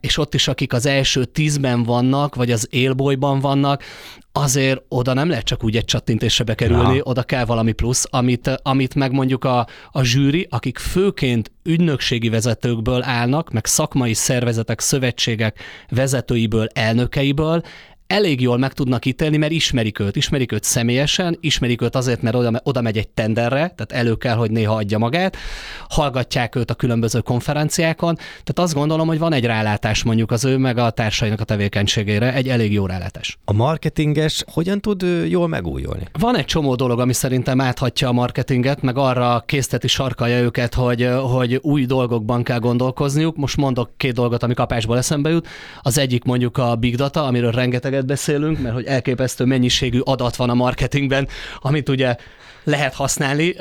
és 0.00 0.18
ott 0.18 0.34
is, 0.34 0.48
akik 0.48 0.72
az 0.72 0.86
első 0.86 1.24
tízben 1.24 1.82
vannak, 1.82 2.34
vagy 2.34 2.50
az 2.50 2.66
élbolyban 2.70 3.40
vannak, 3.40 3.82
azért 4.32 4.82
oda 4.88 5.12
nem 5.12 5.28
lehet 5.28 5.44
csak 5.44 5.64
úgy 5.64 5.76
egy 5.76 5.84
csattintésre 5.84 6.44
bekerülni, 6.44 6.96
ja. 6.96 7.02
oda 7.04 7.22
kell 7.22 7.44
valami 7.44 7.72
plusz, 7.72 8.06
amit, 8.10 8.60
amit 8.62 8.94
meg 8.94 9.12
mondjuk 9.12 9.44
a, 9.44 9.66
a 9.90 10.02
zsűri, 10.02 10.46
akik 10.50 10.78
főként 10.78 11.50
ügynökségi 11.64 12.28
vezetőkből 12.28 13.02
állnak, 13.02 13.50
meg 13.50 13.66
szakmai 13.66 14.14
szervezetek, 14.14 14.80
szövetségek 14.80 15.60
vezetőiből, 15.88 16.66
elnökeiből, 16.72 17.62
elég 18.08 18.40
jól 18.40 18.58
meg 18.58 18.72
tudnak 18.72 19.04
ítélni, 19.04 19.36
mert 19.36 19.52
ismerik 19.52 19.98
őt, 19.98 20.16
ismerik 20.16 20.52
őt 20.52 20.64
személyesen, 20.64 21.36
ismerik 21.40 21.82
őt 21.82 21.96
azért, 21.96 22.22
mert 22.22 22.36
oda, 22.36 22.60
oda 22.62 22.80
megy 22.80 22.96
egy 22.96 23.08
tenderre, 23.08 23.56
tehát 23.56 23.92
elő 23.92 24.14
kell, 24.14 24.34
hogy 24.34 24.50
néha 24.50 24.74
adja 24.74 24.98
magát, 24.98 25.36
hallgatják 25.88 26.56
őt 26.56 26.70
a 26.70 26.74
különböző 26.74 27.20
konferenciákon, 27.20 28.14
tehát 28.14 28.58
azt 28.58 28.74
gondolom, 28.74 29.06
hogy 29.06 29.18
van 29.18 29.32
egy 29.32 29.44
rálátás 29.44 30.02
mondjuk 30.02 30.30
az 30.30 30.44
ő 30.44 30.56
meg 30.56 30.78
a 30.78 30.90
társainak 30.90 31.40
a 31.40 31.44
tevékenységére, 31.44 32.34
egy 32.34 32.48
elég 32.48 32.72
jó 32.72 32.86
rálátás. 32.86 33.38
A 33.44 33.52
marketinges 33.52 34.44
hogyan 34.52 34.80
tud 34.80 35.02
jól 35.28 35.48
megújulni? 35.48 36.02
Van 36.18 36.36
egy 36.36 36.44
csomó 36.44 36.74
dolog, 36.74 37.00
ami 37.00 37.12
szerintem 37.12 37.60
áthatja 37.60 38.08
a 38.08 38.12
marketinget, 38.12 38.82
meg 38.82 38.96
arra 38.96 39.42
készteti 39.46 39.88
sarkalja 39.88 40.38
őket, 40.38 40.74
hogy, 40.74 41.08
hogy 41.32 41.58
új 41.62 41.86
dolgokban 41.86 42.42
kell 42.42 42.58
gondolkozniuk. 42.58 43.36
Most 43.36 43.56
mondok 43.56 43.90
két 43.96 44.12
dolgot, 44.12 44.42
ami 44.42 44.54
kapásból 44.54 44.96
eszembe 44.96 45.30
jut. 45.30 45.48
Az 45.82 45.98
egyik 45.98 46.24
mondjuk 46.24 46.58
a 46.58 46.74
big 46.74 46.96
data, 46.96 47.24
amiről 47.24 47.50
rengeteg 47.50 47.96
rengeteget 47.98 48.06
beszélünk, 48.06 48.60
mert 48.60 48.74
hogy 48.74 48.84
elképesztő 48.84 49.44
mennyiségű 49.44 50.00
adat 50.00 50.36
van 50.36 50.50
a 50.50 50.54
marketingben, 50.54 51.28
amit 51.58 51.88
ugye 51.88 52.16
lehet 52.64 52.94
használni, 52.94 53.54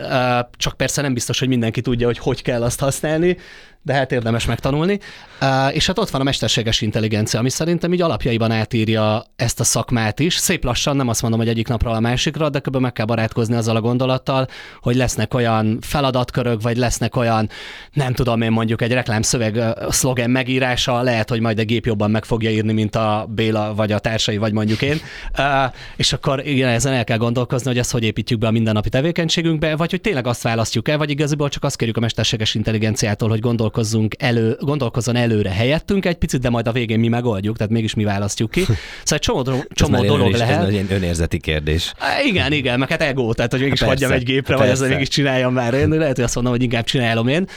csak 0.52 0.78
persze 0.78 1.02
nem 1.02 1.14
biztos, 1.14 1.40
hogy 1.40 1.48
mindenki 1.48 1.82
tudja, 1.82 2.06
hogy 2.06 2.18
hogy 2.18 2.42
kell 2.42 2.64
azt 2.64 2.80
használni, 2.80 3.38
de 3.88 3.94
hát 3.94 4.12
érdemes 4.12 4.46
megtanulni. 4.46 5.00
És 5.72 5.88
hát 5.88 6.00
ott 6.00 6.10
van 6.10 6.22
a 6.22 6.24
mesterséges 6.24 6.82
intelligencia, 6.82 7.40
ami 7.40 7.50
szerintem 7.50 7.94
így 7.94 8.02
alapjaiban 8.02 8.52
átírja 8.52 9.24
ezt 9.36 9.60
a 9.60 9.64
szakmát 9.64 10.20
is. 10.20 10.36
Szép 10.36 10.64
lassan, 10.64 10.96
nem 10.96 11.08
azt 11.08 11.22
mondom, 11.22 11.40
hogy 11.40 11.50
egyik 11.50 11.68
napra 11.68 11.92
a 11.92 12.00
másikra, 12.00 12.50
de 12.50 12.60
kb. 12.60 12.76
meg 12.76 12.94
kell 12.94 13.06
barátkozni 13.06 13.56
azzal 13.56 13.76
a 13.76 13.82
gondolattal, 13.82 14.48
hogy 14.82 14.96
lesznek 14.96 15.34
olyan 15.34 15.78
feladatkörök, 15.82 16.62
vagy 16.62 16.78
lesznek 16.78 17.16
olyan, 17.16 17.50
nem 17.94 18.14
tudom 18.14 18.42
én 18.42 18.52
mondjuk 18.52 18.82
egy 18.82 18.92
reklámszöveg 18.92 19.60
szlogen 19.90 20.30
megírása, 20.30 21.02
lehet, 21.02 21.30
hogy 21.30 21.40
majd 21.40 21.60
a 21.60 21.64
gép 21.64 21.86
jobban 21.86 22.12
meg 22.12 22.26
fogja 22.26 22.50
írni, 22.50 22.74
mint 22.74 22.96
a 22.96 23.28
Béla, 23.30 23.74
vagy 23.76 23.92
a 23.92 24.00
társai, 24.00 24.38
vagy 24.38 24.54
mondjuk 24.54 24.82
én. 24.82 25.00
És 25.96 26.14
akkor 26.14 26.48
igen, 26.48 26.70
ezen 26.70 26.94
el 26.94 27.04
kell 27.04 27.18
gondolkozni, 27.18 27.68
hogy 27.68 27.80
ezt 27.80 27.92
hogy 27.92 28.04
építjük 28.04 28.40
be 28.40 28.48
a 28.48 28.52
mindennapi 28.52 28.90
tevékenységünkbe, 28.90 29.76
vagy 29.76 29.90
hogy 29.90 30.02
tényleg 30.02 30.28
azt 30.28 30.42
választjuk 30.42 30.88
el, 30.88 30.98
vagy 30.98 31.10
igazából 31.10 31.50
csak 31.50 31.64
azt 31.64 31.76
kérjük 31.76 31.98
a 31.98 32.00
mesterséges 32.00 32.56
intelligenciától, 32.56 33.30
hogy 33.30 33.40
gondolkodjon 33.40 33.76
gondolkozzunk 33.78 34.16
elő, 34.18 34.58
gondolkozzon 34.60 35.16
előre 35.16 35.50
helyettünk 35.50 36.06
egy 36.06 36.16
picit, 36.16 36.42
de 36.42 36.50
majd 36.50 36.68
a 36.68 36.72
végén 36.72 37.00
mi 37.00 37.08
megoldjuk, 37.08 37.58
tehát 37.58 37.72
mégis 37.72 37.94
mi 37.94 38.04
választjuk 38.04 38.52
ki. 38.52 38.62
Szóval 38.62 38.78
egy 39.04 39.20
csomó, 39.20 39.44
csomó 39.70 40.04
dolog 40.04 40.30
is, 40.30 40.38
lehet. 40.38 40.62
Ez 40.62 40.74
egy 40.74 40.86
önérzeti 40.90 41.40
kérdés. 41.40 41.94
Igen, 42.26 42.52
igen, 42.52 42.80
meg 42.80 42.90
hát 42.90 43.02
ego, 43.02 43.34
tehát 43.34 43.52
hogy 43.52 43.62
mégis 43.62 43.82
hagyjam 43.82 44.12
egy 44.12 44.24
gépre, 44.24 44.56
vagy 44.56 44.70
ezzel 44.70 44.90
mégis 44.90 45.08
csináljam 45.08 45.54
már 45.54 45.74
én. 45.74 45.90
Lehet, 45.90 46.16
hogy 46.16 46.24
azt 46.24 46.36
mondom, 46.36 46.54
hogy 46.54 46.64
inkább 46.64 46.84
csinálom 46.84 47.28
én. 47.28 47.48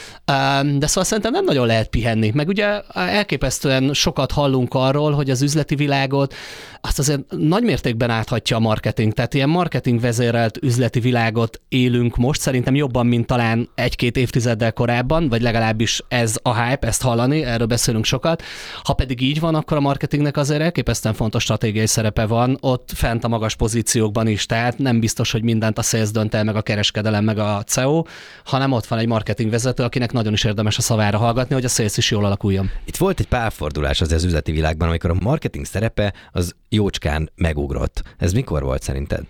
De 0.79 0.87
szóval 0.87 1.05
szerintem 1.05 1.33
nem 1.33 1.45
nagyon 1.45 1.67
lehet 1.67 1.89
pihenni. 1.89 2.31
Meg 2.35 2.49
ugye 2.49 2.81
elképesztően 2.95 3.91
sokat 3.93 4.33
hallunk 4.33 4.75
arról, 4.75 5.13
hogy 5.13 5.31
az 5.31 5.43
üzleti 5.43 5.75
világot 5.75 6.35
azt 6.81 6.99
azért 6.99 7.21
nagy 7.29 7.63
mértékben 7.63 8.11
áthatja 8.11 8.57
a 8.57 8.61
marketing. 8.61 9.13
Tehát 9.13 9.35
ilyen 9.35 9.49
marketing 9.49 10.01
vezérelt 10.01 10.59
üzleti 10.63 11.01
világot 11.01 11.61
élünk 11.69 12.17
most, 12.17 12.41
szerintem 12.41 12.75
jobban, 12.75 13.07
mint 13.07 13.27
talán 13.27 13.69
egy-két 13.75 14.17
évtizeddel 14.17 14.73
korábban, 14.73 15.29
vagy 15.29 15.43
legalábbis 15.43 16.00
ez 16.09 16.37
a 16.43 16.63
hype, 16.63 16.87
ezt 16.87 17.03
hallani, 17.03 17.45
erről 17.45 17.67
beszélünk 17.67 18.05
sokat. 18.05 18.43
Ha 18.83 18.93
pedig 18.93 19.21
így 19.21 19.41
van, 19.41 19.55
akkor 19.55 19.77
a 19.77 19.81
marketingnek 19.81 20.37
azért 20.37 20.61
elképesztően 20.61 21.15
fontos 21.15 21.43
stratégiai 21.43 21.87
szerepe 21.87 22.27
van, 22.27 22.59
ott 22.61 22.91
fent 22.95 23.25
a 23.25 23.29
magas 23.29 23.57
pozíciókban 23.57 24.27
is, 24.27 24.47
tehát 24.47 24.79
nem 24.79 25.01
biztos, 25.01 25.33
hogy 25.33 25.43
mindent 25.43 25.79
a 25.79 25.83
sales 25.83 26.11
dönt 26.11 26.35
el, 26.35 26.45
meg 26.45 26.57
a 26.57 26.63
kereskedelem, 26.63 27.25
meg 27.25 27.39
a 27.39 27.63
CEO, 27.67 28.03
hanem 28.45 28.73
ott 28.73 28.87
van 28.87 28.99
egy 28.99 29.07
marketingvezető, 29.07 29.83
akinek 29.83 30.13
nagyon 30.13 30.33
is 30.33 30.45
érdemes 30.45 30.79
a 30.79 30.83
szavára 30.83 31.19
hallgatni, 31.19 31.55
hogy 31.55 31.65
a 31.65 31.69
sales 31.69 31.97
is 31.97 32.11
jól 32.11 32.25
alakuljon. 32.25 32.71
Itt 32.85 32.97
volt 32.97 33.21
egy 33.21 33.29
párfordulás 33.29 34.01
az, 34.01 34.13
az 34.13 34.25
üzleti 34.25 34.53
világban, 34.53 34.89
amikor 34.89 35.11
a 35.11 35.17
marketing 35.21 35.65
szerepe 35.65 36.13
az 36.33 36.55
jócskán 36.69 37.31
megugrott. 37.35 38.03
Ez 38.19 38.33
mikor 38.33 38.63
volt 38.63 38.83
szerinted? 38.83 39.25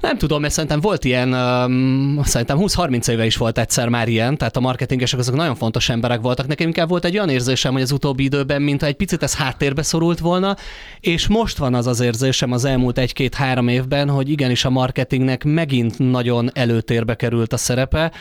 Nem 0.00 0.18
tudom, 0.18 0.40
mert 0.40 0.52
szerintem 0.52 0.80
volt 0.80 1.04
ilyen, 1.04 1.32
um, 1.32 2.20
szerintem 2.22 2.58
20-30 2.58 3.08
éve 3.08 3.26
is 3.26 3.36
volt 3.36 3.58
egyszer 3.58 3.88
már 3.88 4.08
ilyen, 4.08 4.36
tehát 4.36 4.56
a 4.56 4.60
marketingesek 4.60 5.18
azok 5.18 5.34
nagyon 5.34 5.54
fontos 5.54 5.88
emberek 5.88 6.20
voltak. 6.20 6.46
Nekem 6.46 6.66
inkább 6.66 6.88
volt 6.88 7.04
egy 7.04 7.14
olyan 7.14 7.28
érzésem, 7.28 7.72
hogy 7.72 7.82
az 7.82 7.92
utóbbi 7.92 8.24
időben, 8.24 8.62
mintha 8.62 8.86
egy 8.86 8.94
picit 8.94 9.22
ez 9.22 9.36
háttérbe 9.36 9.82
szorult 9.82 10.18
volna, 10.18 10.56
és 11.00 11.28
most 11.28 11.58
van 11.58 11.74
az 11.74 11.86
az 11.86 12.00
érzésem 12.00 12.52
az 12.52 12.64
elmúlt 12.64 12.98
egy-két-három 12.98 13.68
évben, 13.68 14.08
hogy 14.08 14.30
igenis 14.30 14.64
a 14.64 14.70
marketingnek 14.70 15.44
megint 15.44 15.98
nagyon 15.98 16.50
előtérbe 16.54 17.14
került 17.14 17.52
a 17.52 17.56
szerepe, 17.56 18.12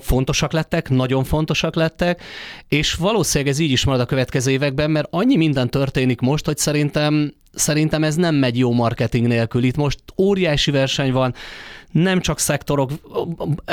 fontosak 0.00 0.52
lettek, 0.52 0.88
nagyon 0.88 1.24
fontosak 1.24 1.74
lettek, 1.74 2.22
és 2.68 2.94
valószínűleg 2.94 3.52
ez 3.52 3.58
így 3.58 3.70
is 3.70 3.84
marad 3.84 4.00
a 4.00 4.06
következő 4.06 4.50
években, 4.50 4.90
mert 4.90 5.08
annyi 5.10 5.36
minden 5.36 5.70
történik 5.70 6.20
most, 6.20 6.46
hogy 6.46 6.56
szerintem 6.56 7.32
szerintem 7.52 8.04
ez 8.04 8.14
nem 8.14 8.34
megy 8.34 8.58
jó 8.58 8.72
marketing 8.72 9.26
nélkül. 9.26 9.64
Itt 9.64 9.76
most 9.76 9.98
óriási 10.16 10.70
verseny 10.70 11.12
van, 11.12 11.34
nem 11.92 12.20
csak 12.20 12.38
szektorok, 12.38 12.90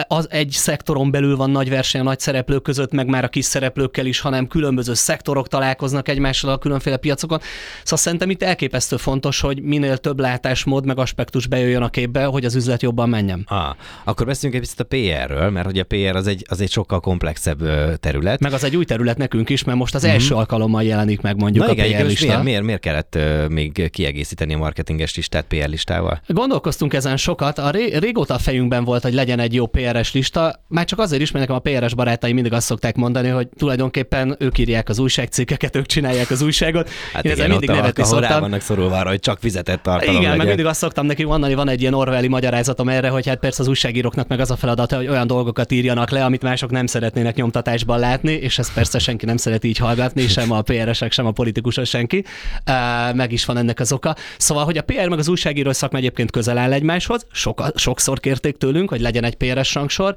az 0.08 0.28
egy 0.30 0.51
szektoron 0.51 1.12
belül 1.12 1.36
van 1.36 1.49
nagy 1.49 1.69
verseny 1.69 2.01
a 2.01 2.04
nagy 2.04 2.19
szereplők 2.19 2.62
között, 2.62 2.91
meg 2.91 3.08
már 3.08 3.23
a 3.23 3.28
kis 3.28 3.45
szereplőkkel 3.45 4.06
is, 4.06 4.19
hanem 4.19 4.47
különböző 4.47 4.93
szektorok 4.93 5.47
találkoznak 5.47 6.08
egymással 6.08 6.51
a 6.51 6.58
különféle 6.58 6.97
piacokon. 6.97 7.39
Szóval 7.84 7.97
szerintem 7.97 8.30
itt 8.30 8.43
elképesztő 8.43 8.97
fontos, 8.97 9.39
hogy 9.39 9.62
minél 9.62 9.97
több 9.97 10.19
látásmód, 10.19 10.86
meg 10.86 10.97
aspektus 10.99 11.47
bejöjjön 11.47 11.82
a 11.82 11.89
képbe, 11.89 12.25
hogy 12.25 12.45
az 12.45 12.56
üzlet 12.56 12.82
jobban 12.82 13.10
menjen. 13.10 13.45
Ah, 13.47 13.75
akkor 14.04 14.25
beszéljünk 14.25 14.63
egy 14.63 14.69
picit 14.69 14.80
a 14.80 15.23
PR-ről, 15.23 15.49
mert 15.49 15.65
hogy 15.65 15.80
a 15.80 15.84
PR 15.84 16.15
az 16.15 16.28
egy, 16.28 16.45
az 16.49 16.62
egy 16.62 16.71
sokkal 16.71 16.99
komplexebb 16.99 17.60
terület. 17.99 18.39
Meg 18.39 18.54
az 18.54 18.63
egy 18.63 18.75
új 18.75 18.86
terület 18.86 19.17
nekünk 19.17 19.49
is, 19.49 19.63
mert 19.63 19.78
most 19.78 19.95
az 19.95 20.04
első 20.04 20.28
mm-hmm. 20.28 20.38
alkalommal 20.38 20.84
jelenik 20.84 21.21
meg 21.21 21.38
mondjuk 21.38 21.65
Na 21.65 21.71
a 21.71 21.73
igen, 21.73 21.99
PR 21.99 22.06
lista. 22.06 22.25
Miért, 22.25 22.43
miért, 22.43 22.63
miért 22.63 22.82
kellett 22.82 23.17
még 23.49 23.89
kiegészíteni 23.91 24.54
a 24.54 24.58
marketinges 24.58 25.15
listát 25.15 25.45
PR 25.45 25.67
listával? 25.67 26.21
Gondolkoztunk 26.28 26.93
ezen 26.93 27.17
sokat. 27.17 27.58
A 27.58 27.69
ré- 27.69 27.97
régóta 28.06 28.34
a 28.34 28.38
fejünkben 28.38 28.84
volt, 28.84 29.04
hogy 29.04 29.13
legyen 29.13 29.39
egy 29.39 29.54
jó 29.54 29.65
PRS 29.65 30.13
lista, 30.13 30.63
már 30.68 30.86
csak 30.86 31.00
azért 31.00 31.22
is, 31.22 31.32
mert 31.32 31.48
nekem 31.48 31.62
a 31.65 31.80
PRS 31.80 31.94
barátai 31.94 32.34
mindig 32.34 32.54
azt 32.54 32.65
szokták 32.65 32.96
mondani, 32.96 33.28
hogy 33.28 33.48
tulajdonképpen 33.58 34.36
ők 34.39 34.58
írják 34.58 34.89
az 34.89 35.00
újságcikkeket, 35.00 35.76
ők 35.76 35.86
csinálják 35.86 36.30
az 36.30 36.41
újságot. 36.41 36.89
Hát 37.13 37.26
Én 37.26 37.32
igen, 37.32 37.50
mindig 37.50 37.70
nevetni 37.70 38.04
ahol 38.04 38.22
szoktam. 38.22 38.39
vannak 38.39 38.62
szorulva 38.62 38.98
arra, 38.98 39.10
hogy 39.10 39.20
csak 39.20 39.39
fizetett 39.39 39.84
tartalom 39.84 40.15
Igen, 40.15 40.22
legyen. 40.22 40.38
meg 40.38 40.48
mindig 40.48 40.65
azt 40.65 40.80
szoktam 40.80 41.06
neki 41.06 41.24
mondani, 41.24 41.54
van 41.54 41.70
egy 41.70 41.82
ilyen 41.82 41.94
orwelli 41.94 42.28
magyarázatom 42.28 42.89
erre, 42.89 43.10
hogy 43.10 43.28
hát 43.28 43.39
persze 43.39 43.62
az 43.62 43.68
újságíróknak 43.68 44.28
meg 44.28 44.39
az 44.39 44.52
a 44.52 44.56
feladata, 44.56 44.96
hogy 44.96 45.08
olyan 45.08 45.28
dolgokat 45.28 45.72
írjanak 45.72 46.10
le, 46.10 46.26
amit 46.26 46.41
mások 46.41 46.72
nem 46.72 46.86
szeretnének 46.86 47.36
nyomtatásban 47.36 48.00
látni, 48.00 48.32
és 48.32 48.60
ezt 48.60 48.74
persze 48.74 49.00
senki 49.00 49.26
nem 49.26 49.38
szeret 49.38 49.63
így 49.63 49.78
hallgatni, 49.78 50.28
sem 50.28 50.52
a 50.52 50.62
PRS-ek, 50.62 51.12
sem 51.12 51.26
a 51.26 51.32
politikusok, 51.32 51.86
senki. 51.86 52.24
Meg 53.13 53.32
is 53.32 53.46
van 53.46 53.58
ennek 53.58 53.80
az 53.80 53.91
oka. 53.91 54.15
Szóval, 54.38 54.63
hogy 54.65 54.78
a 54.78 54.82
PR 54.82 55.08
meg 55.08 55.20
az 55.20 55.28
újságíró 55.28 55.72
szakma 55.72 55.98
egyébként 55.98 56.32
közel 56.32 56.58
áll 56.58 56.74
egymáshoz, 56.74 57.26
soka, 57.32 57.72
sokszor 57.95 58.19
kérték 58.19 58.58
tőlünk, 58.58 58.89
hogy 58.89 59.01
legyen 59.01 59.23
egy 59.23 59.36
PRS 59.36 59.73
rangsor, 59.73 60.15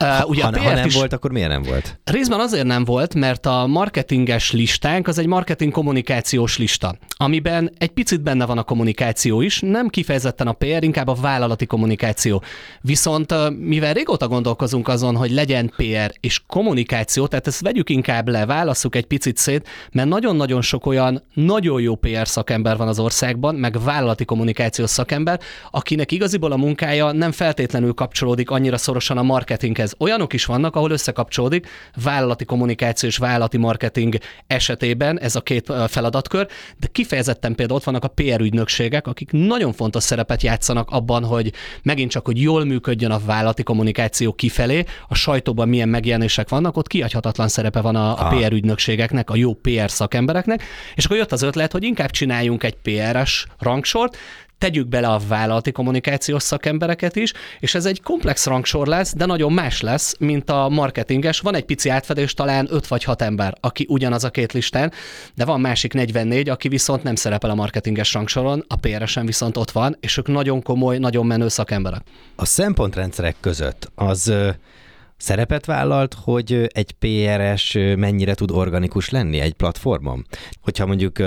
Uh, 0.00 0.28
ugye 0.28 0.42
ha, 0.42 0.48
a 0.48 0.58
ha 0.58 0.72
nem 0.72 0.86
is, 0.86 0.94
volt, 0.94 1.12
akkor 1.12 1.30
miért 1.30 1.48
nem 1.48 1.62
volt? 1.62 2.00
Részben 2.04 2.40
azért 2.40 2.66
nem 2.66 2.84
volt, 2.84 3.14
mert 3.14 3.46
a 3.46 3.66
marketinges 3.66 4.52
listánk 4.52 5.08
az 5.08 5.18
egy 5.18 5.26
marketing 5.26 5.72
kommunikációs 5.72 6.58
lista, 6.58 6.96
amiben 7.08 7.72
egy 7.78 7.90
picit 7.90 8.22
benne 8.22 8.46
van 8.46 8.58
a 8.58 8.62
kommunikáció 8.62 9.40
is, 9.40 9.60
nem 9.60 9.88
kifejezetten 9.88 10.46
a 10.46 10.52
PR, 10.52 10.82
inkább 10.82 11.08
a 11.08 11.14
vállalati 11.14 11.66
kommunikáció. 11.66 12.42
Viszont 12.80 13.34
mivel 13.58 13.92
régóta 13.92 14.28
gondolkozunk 14.28 14.88
azon, 14.88 15.16
hogy 15.16 15.30
legyen 15.30 15.72
PR 15.76 16.12
és 16.20 16.42
kommunikáció, 16.46 17.26
tehát 17.26 17.46
ezt 17.46 17.60
vegyük 17.60 17.90
inkább 17.90 18.28
le, 18.28 18.46
válasszuk 18.46 18.94
egy 18.94 19.06
picit 19.06 19.36
szét, 19.36 19.68
mert 19.92 20.08
nagyon-nagyon 20.08 20.62
sok 20.62 20.86
olyan 20.86 21.22
nagyon 21.34 21.80
jó 21.80 21.94
PR 21.94 22.28
szakember 22.28 22.76
van 22.76 22.88
az 22.88 22.98
országban, 22.98 23.54
meg 23.54 23.82
vállalati 23.84 24.24
kommunikációs 24.24 24.90
szakember, 24.90 25.40
akinek 25.70 26.12
igaziból 26.12 26.52
a 26.52 26.56
munkája 26.56 27.12
nem 27.12 27.32
feltétlenül 27.32 27.92
kapcsolódik 27.92 28.50
annyira 28.50 28.76
szorosan 28.76 29.18
a 29.18 29.22
marketinghez 29.22 29.84
ez 29.86 29.94
olyanok 29.98 30.32
is 30.32 30.44
vannak, 30.44 30.76
ahol 30.76 30.90
összekapcsolódik 30.90 31.68
vállalati 32.02 32.44
kommunikáció 32.44 33.08
és 33.08 33.16
vállalati 33.16 33.56
marketing 33.56 34.16
esetében 34.46 35.20
ez 35.20 35.36
a 35.36 35.40
két 35.40 35.72
feladatkör, 35.88 36.46
de 36.78 36.86
kifejezetten 36.92 37.54
például 37.54 37.78
ott 37.78 37.84
vannak 37.84 38.04
a 38.04 38.08
PR 38.08 38.40
ügynökségek, 38.40 39.06
akik 39.06 39.30
nagyon 39.32 39.72
fontos 39.72 40.02
szerepet 40.02 40.42
játszanak 40.42 40.90
abban, 40.90 41.24
hogy 41.24 41.52
megint 41.82 42.10
csak, 42.10 42.24
hogy 42.26 42.40
jól 42.40 42.64
működjön 42.64 43.10
a 43.10 43.20
vállalati 43.24 43.62
kommunikáció 43.62 44.32
kifelé, 44.32 44.84
a 45.08 45.14
sajtóban 45.14 45.68
milyen 45.68 45.88
megjelenések 45.88 46.48
vannak, 46.48 46.76
ott 46.76 46.86
kiadhatatlan 46.86 47.48
szerepe 47.48 47.80
van 47.80 47.96
a, 47.96 48.26
a 48.26 48.28
PR 48.28 48.52
ügynökségeknek, 48.52 49.30
a 49.30 49.36
jó 49.36 49.54
PR 49.54 49.90
szakembereknek, 49.90 50.62
és 50.94 51.04
akkor 51.04 51.16
jött 51.16 51.32
az 51.32 51.42
ötlet, 51.42 51.72
hogy 51.72 51.84
inkább 51.84 52.10
csináljunk 52.10 52.64
egy 52.64 52.76
PR-es 52.76 53.46
rangsort, 53.58 54.16
tegyük 54.58 54.88
bele 54.88 55.08
a 55.08 55.20
vállalati 55.28 55.72
kommunikációs 55.72 56.42
szakembereket 56.42 57.16
is, 57.16 57.32
és 57.60 57.74
ez 57.74 57.86
egy 57.86 58.02
komplex 58.02 58.46
rangsor 58.46 58.86
lesz, 58.86 59.14
de 59.14 59.26
nagyon 59.26 59.52
más 59.52 59.80
lesz, 59.80 60.16
mint 60.18 60.50
a 60.50 60.68
marketinges. 60.68 61.40
Van 61.40 61.54
egy 61.54 61.64
pici 61.64 61.88
átfedés, 61.88 62.34
talán 62.34 62.66
5 62.70 62.86
vagy 62.86 63.04
6 63.04 63.22
ember, 63.22 63.54
aki 63.60 63.86
ugyanaz 63.88 64.24
a 64.24 64.30
két 64.30 64.52
listán, 64.52 64.92
de 65.34 65.44
van 65.44 65.60
másik 65.60 65.92
44, 65.92 66.48
aki 66.48 66.68
viszont 66.68 67.02
nem 67.02 67.14
szerepel 67.14 67.50
a 67.50 67.54
marketinges 67.54 68.12
rangsoron, 68.12 68.64
a 68.68 68.76
PRS-en 68.76 69.26
viszont 69.26 69.56
ott 69.56 69.70
van, 69.70 69.96
és 70.00 70.16
ők 70.16 70.26
nagyon 70.26 70.62
komoly, 70.62 70.98
nagyon 70.98 71.26
menő 71.26 71.48
szakemberek. 71.48 72.02
A 72.36 72.44
szempontrendszerek 72.44 73.36
között 73.40 73.90
az 73.94 74.32
szerepet 75.16 75.66
vállalt, 75.66 76.16
hogy 76.22 76.70
egy 76.72 76.92
PRS 76.92 77.72
mennyire 77.96 78.34
tud 78.34 78.50
organikus 78.50 79.10
lenni 79.10 79.40
egy 79.40 79.52
platformon? 79.52 80.26
Hogyha 80.60 80.86
mondjuk 80.86 81.18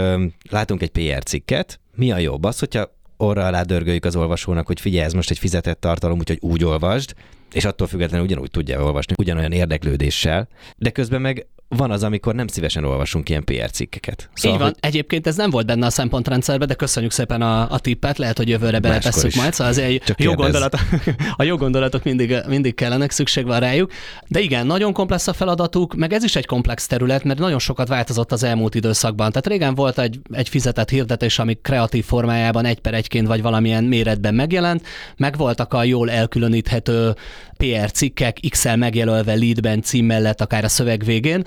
látunk 0.49 0.81
egy 0.81 0.89
PR 0.89 1.23
cikket, 1.23 1.79
mi 1.95 2.11
a 2.11 2.17
jobb? 2.17 2.43
Az, 2.43 2.59
hogyha 2.59 2.97
orra 3.21 3.45
alá 3.45 3.62
dörgöljük 3.62 4.05
az 4.05 4.15
olvasónak, 4.15 4.67
hogy 4.67 4.79
figyelj, 4.79 5.05
ez 5.05 5.13
most 5.13 5.29
egy 5.29 5.38
fizetett 5.38 5.79
tartalom, 5.79 6.19
úgyhogy 6.19 6.38
úgy 6.41 6.63
olvasd, 6.63 7.13
és 7.53 7.65
attól 7.65 7.88
függetlenül 7.88 8.25
ugyanúgy 8.25 8.51
tudja 8.51 8.84
olvasni, 8.84 9.15
ugyanolyan 9.17 9.51
érdeklődéssel, 9.51 10.47
de 10.77 10.89
közben 10.89 11.21
meg 11.21 11.47
van 11.69 11.91
az, 11.91 12.03
amikor 12.03 12.36
nem 12.36 12.47
szívesen 12.47 12.84
olvasunk 12.84 13.29
ilyen 13.29 13.43
PR 13.43 13.71
cikkeket. 13.71 14.29
Szóval, 14.34 14.58
Így 14.58 14.63
van. 14.63 14.73
Hogy... 14.73 14.89
Egyébként 14.89 15.27
ez 15.27 15.36
nem 15.36 15.49
volt 15.49 15.65
benne 15.65 15.86
a 15.86 15.89
szempontrendszerben, 15.89 16.67
de 16.67 16.73
köszönjük 16.73 17.12
szépen 17.12 17.41
a, 17.41 17.71
a 17.71 17.79
tippet, 17.79 18.17
lehet, 18.17 18.38
hogy 18.38 18.49
jövőre 18.49 18.79
beletesszük 18.79 19.36
majd. 19.36 19.53
Szóval 19.53 19.71
azért 19.71 20.13
jó 20.17 20.34
gondolat, 20.34 20.75
a 21.38 21.43
jó 21.43 21.55
gondolatok 21.55 22.03
mindig, 22.03 22.36
mindig 22.47 22.75
kellenek, 22.75 23.12
szükség 23.12 23.45
van 23.45 23.60
rájuk. 23.60 23.91
De 24.27 24.39
igen, 24.39 24.65
nagyon 24.65 24.93
komplex 24.93 25.27
a 25.27 25.34
feladatuk, 25.34 25.95
meg 25.95 26.13
ez 26.13 26.23
is 26.23 26.36
egy 26.36 26.45
komplex 26.45 26.88
terület, 26.88 27.23
mert 27.23 27.39
nagyon 27.39 27.60
sokat 27.60 27.88
változott 27.88 28.32
az 28.32 28.43
elmúlt 28.43 28.75
időszakban. 28.75 29.29
Tehát 29.29 29.47
régen 29.47 29.75
volt 29.75 29.99
egy, 29.99 30.19
egy 30.32 30.49
fizetett 30.49 30.89
hirdetés, 30.89 31.39
ami 31.39 31.58
kreatív 31.62 32.05
formájában 32.05 32.65
egy 32.65 32.79
per 32.79 32.93
egyként 32.93 33.27
vagy 33.27 33.41
valamilyen 33.41 33.84
méretben 33.84 34.36
megjelent, 34.36 34.86
meg 35.17 35.38
voltak 35.38 35.73
a 35.73 35.84
jól 35.84 36.12
elkülöníthető 36.12 37.15
PR 37.58 37.91
cikkek, 37.91 38.38
XL 38.49 38.75
megjelölve 38.75 39.36
leadben 39.36 39.82
cím 39.82 40.05
mellett, 40.05 40.41
akár 40.41 40.63
a 40.63 40.67
szöveg 40.67 41.03
végén, 41.03 41.43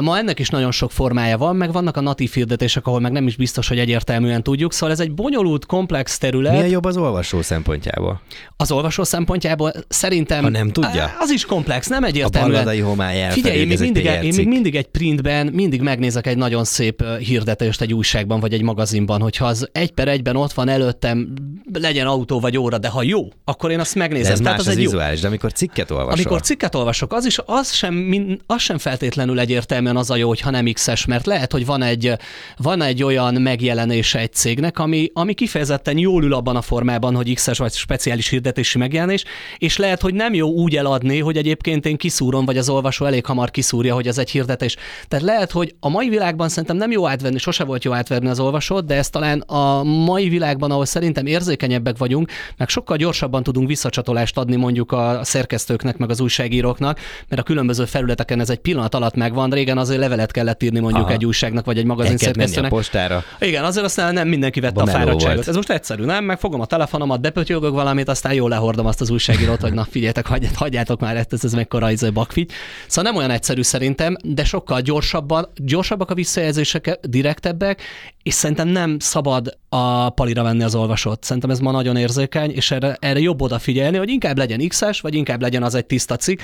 Ma 0.00 0.18
ennek 0.18 0.38
is 0.38 0.48
nagyon 0.48 0.72
sok 0.72 0.90
formája 0.90 1.38
van, 1.38 1.56
meg 1.56 1.72
vannak 1.72 1.96
a 1.96 2.00
natív 2.00 2.32
hirdetések, 2.32 2.86
ahol 2.86 3.00
meg 3.00 3.12
nem 3.12 3.26
is 3.26 3.36
biztos, 3.36 3.68
hogy 3.68 3.78
egyértelműen 3.78 4.42
tudjuk. 4.42 4.72
Szóval 4.72 4.90
ez 4.90 5.00
egy 5.00 5.12
bonyolult, 5.12 5.66
komplex 5.66 6.18
terület. 6.18 6.52
Milyen 6.52 6.68
jobb 6.68 6.84
az 6.84 6.96
olvasó 6.96 7.42
szempontjából? 7.42 8.20
Az 8.56 8.72
olvasó 8.72 9.04
szempontjából 9.04 9.72
szerintem... 9.88 10.42
Ha 10.42 10.48
nem 10.48 10.70
tudja? 10.70 11.14
Az 11.18 11.30
is 11.30 11.44
komplex, 11.44 11.86
nem 11.86 12.04
egyértelmű. 12.04 12.54
A 12.54 12.84
homály 12.84 13.30
Figyelj, 13.30 13.58
én 13.58 13.66
még, 13.66 13.78
mindig, 13.78 14.04
én 14.04 14.34
még 14.36 14.48
mindig 14.48 14.74
egy 14.74 14.86
printben, 14.86 15.46
mindig 15.46 15.80
megnézek 15.80 16.26
egy 16.26 16.36
nagyon 16.36 16.64
szép 16.64 17.04
hirdetést 17.18 17.80
egy 17.80 17.94
újságban 17.94 18.40
vagy 18.40 18.52
egy 18.52 18.62
magazinban, 18.62 19.20
hogyha 19.20 19.46
az 19.46 19.68
egy 19.72 19.90
per 19.90 20.08
egyben 20.08 20.36
ott 20.36 20.52
van 20.52 20.68
előttem, 20.68 21.32
legyen 21.72 22.06
autó 22.06 22.40
vagy 22.40 22.56
óra, 22.58 22.78
de 22.78 22.88
ha 22.88 23.02
jó, 23.02 23.28
akkor 23.44 23.70
én 23.70 23.80
azt 23.80 23.94
megnézem. 23.94 24.26
De 24.26 24.32
ez 24.32 24.38
Tehát 24.38 24.58
más, 24.58 24.66
az 24.66 24.72
egy 24.72 24.82
vizuális, 24.82 25.16
jó. 25.16 25.22
de 25.22 25.28
amikor 25.28 25.52
cikket 25.52 25.90
olvasol. 25.90 26.12
Amikor 26.12 26.40
cikket 26.40 26.74
olvasok, 26.74 27.12
az 27.12 27.26
is 27.26 27.38
az 27.46 27.72
sem, 27.72 28.14
az 28.46 28.60
sem 28.60 28.78
feltétlenül 28.78 29.38
egyértelműen 29.50 29.96
az 29.96 30.10
a 30.10 30.16
jó, 30.16 30.28
hogyha 30.28 30.50
nem 30.50 30.72
X-es, 30.72 31.04
mert 31.04 31.26
lehet, 31.26 31.52
hogy 31.52 31.66
van 31.66 31.82
egy, 31.82 32.12
van 32.56 32.82
egy 32.82 33.02
olyan 33.02 33.34
megjelenése 33.34 34.18
egy 34.18 34.32
cégnek, 34.32 34.78
ami, 34.78 35.10
ami 35.12 35.34
kifejezetten 35.34 35.98
jól 35.98 36.24
ül 36.24 36.34
abban 36.34 36.56
a 36.56 36.62
formában, 36.62 37.14
hogy 37.14 37.34
X-es 37.34 37.58
vagy 37.58 37.72
speciális 37.72 38.28
hirdetési 38.28 38.78
megjelenés, 38.78 39.24
és 39.58 39.76
lehet, 39.76 40.00
hogy 40.00 40.14
nem 40.14 40.34
jó 40.34 40.48
úgy 40.48 40.76
eladni, 40.76 41.18
hogy 41.18 41.36
egyébként 41.36 41.86
én 41.86 41.96
kiszúrom, 41.96 42.44
vagy 42.44 42.58
az 42.58 42.68
olvasó 42.68 43.04
elég 43.04 43.26
hamar 43.26 43.50
kiszúrja, 43.50 43.94
hogy 43.94 44.06
ez 44.06 44.18
egy 44.18 44.30
hirdetés. 44.30 44.76
Tehát 45.08 45.24
lehet, 45.24 45.50
hogy 45.50 45.74
a 45.80 45.88
mai 45.88 46.08
világban 46.08 46.48
szerintem 46.48 46.76
nem 46.76 46.90
jó 46.90 47.06
átvenni, 47.06 47.38
sose 47.38 47.64
volt 47.64 47.84
jó 47.84 47.92
átverni 47.92 48.28
az 48.28 48.40
olvasót, 48.40 48.86
de 48.86 48.94
ez 48.94 49.10
talán 49.10 49.40
a 49.40 49.82
mai 49.82 50.28
világban, 50.28 50.70
ahol 50.70 50.84
szerintem 50.84 51.26
érzékenyebbek 51.26 51.98
vagyunk, 51.98 52.30
meg 52.56 52.68
sokkal 52.68 52.96
gyorsabban 52.96 53.42
tudunk 53.42 53.68
visszacsatolást 53.68 54.38
adni 54.38 54.56
mondjuk 54.56 54.92
a 54.92 55.20
szerkesztőknek, 55.22 55.96
meg 55.96 56.10
az 56.10 56.20
újságíróknak, 56.20 56.98
mert 57.28 57.40
a 57.40 57.44
különböző 57.44 57.84
felületeken 57.84 58.40
ez 58.40 58.50
egy 58.50 58.58
pillanat 58.58 58.94
alatt 58.94 59.14
megvan. 59.14 59.39
Régen 59.48 59.78
azért 59.78 60.00
levelet 60.00 60.30
kellett 60.30 60.62
írni 60.62 60.78
mondjuk 60.78 61.04
Aha. 61.04 61.12
egy 61.12 61.24
újságnak, 61.26 61.64
vagy 61.64 61.78
egy 61.78 61.84
magazin 61.84 62.16
szerkesztőnek. 62.16 62.70
postára. 62.70 63.24
Igen, 63.40 63.64
azért 63.64 63.84
aztán 63.84 64.14
nem 64.14 64.28
mindenki 64.28 64.60
vette 64.60 64.72
Bommeló 64.72 64.96
a 64.96 65.00
fáradtságot. 65.00 65.48
Ez 65.48 65.54
most 65.54 65.70
egyszerű, 65.70 66.04
nem? 66.04 66.24
Megfogom 66.24 66.60
a 66.60 66.66
telefonomat, 66.66 67.20
bepötyögök 67.20 67.72
valamit, 67.72 68.08
aztán 68.08 68.32
jól 68.32 68.48
lehordom 68.48 68.86
azt 68.86 69.00
az 69.00 69.10
újságírót, 69.10 69.60
hogy 69.60 69.72
na 69.72 69.86
figyeljetek, 69.90 70.26
hagyját, 70.26 70.54
hagyjátok 70.54 71.00
már 71.00 71.16
ezt, 71.16 71.32
ez, 71.32 71.44
ez 71.44 71.52
mekkora 71.52 71.90
izé 71.90 72.10
bakfigy. 72.10 72.50
Szóval 72.86 73.10
nem 73.10 73.20
olyan 73.20 73.30
egyszerű 73.30 73.62
szerintem, 73.62 74.16
de 74.24 74.44
sokkal 74.44 74.80
gyorsabban, 74.80 75.48
gyorsabbak 75.56 76.10
a 76.10 76.14
visszajelzések, 76.14 76.98
direktebbek, 77.02 77.82
és 78.22 78.34
szerintem 78.34 78.68
nem 78.68 78.98
szabad 78.98 79.58
a 79.68 80.10
palira 80.10 80.42
venni 80.42 80.62
az 80.62 80.74
olvasót. 80.74 81.24
Szerintem 81.24 81.50
ez 81.50 81.58
ma 81.58 81.70
nagyon 81.70 81.96
érzékeny, 81.96 82.50
és 82.50 82.70
erre, 82.70 82.96
erre 83.00 83.20
jobb 83.20 83.42
odafigyelni, 83.42 83.96
hogy 83.96 84.08
inkább 84.08 84.38
legyen 84.38 84.68
X-es, 84.68 85.00
vagy 85.00 85.14
inkább 85.14 85.40
legyen 85.40 85.62
az 85.62 85.74
egy 85.74 85.86
tiszta 85.86 86.16
cikk. 86.16 86.40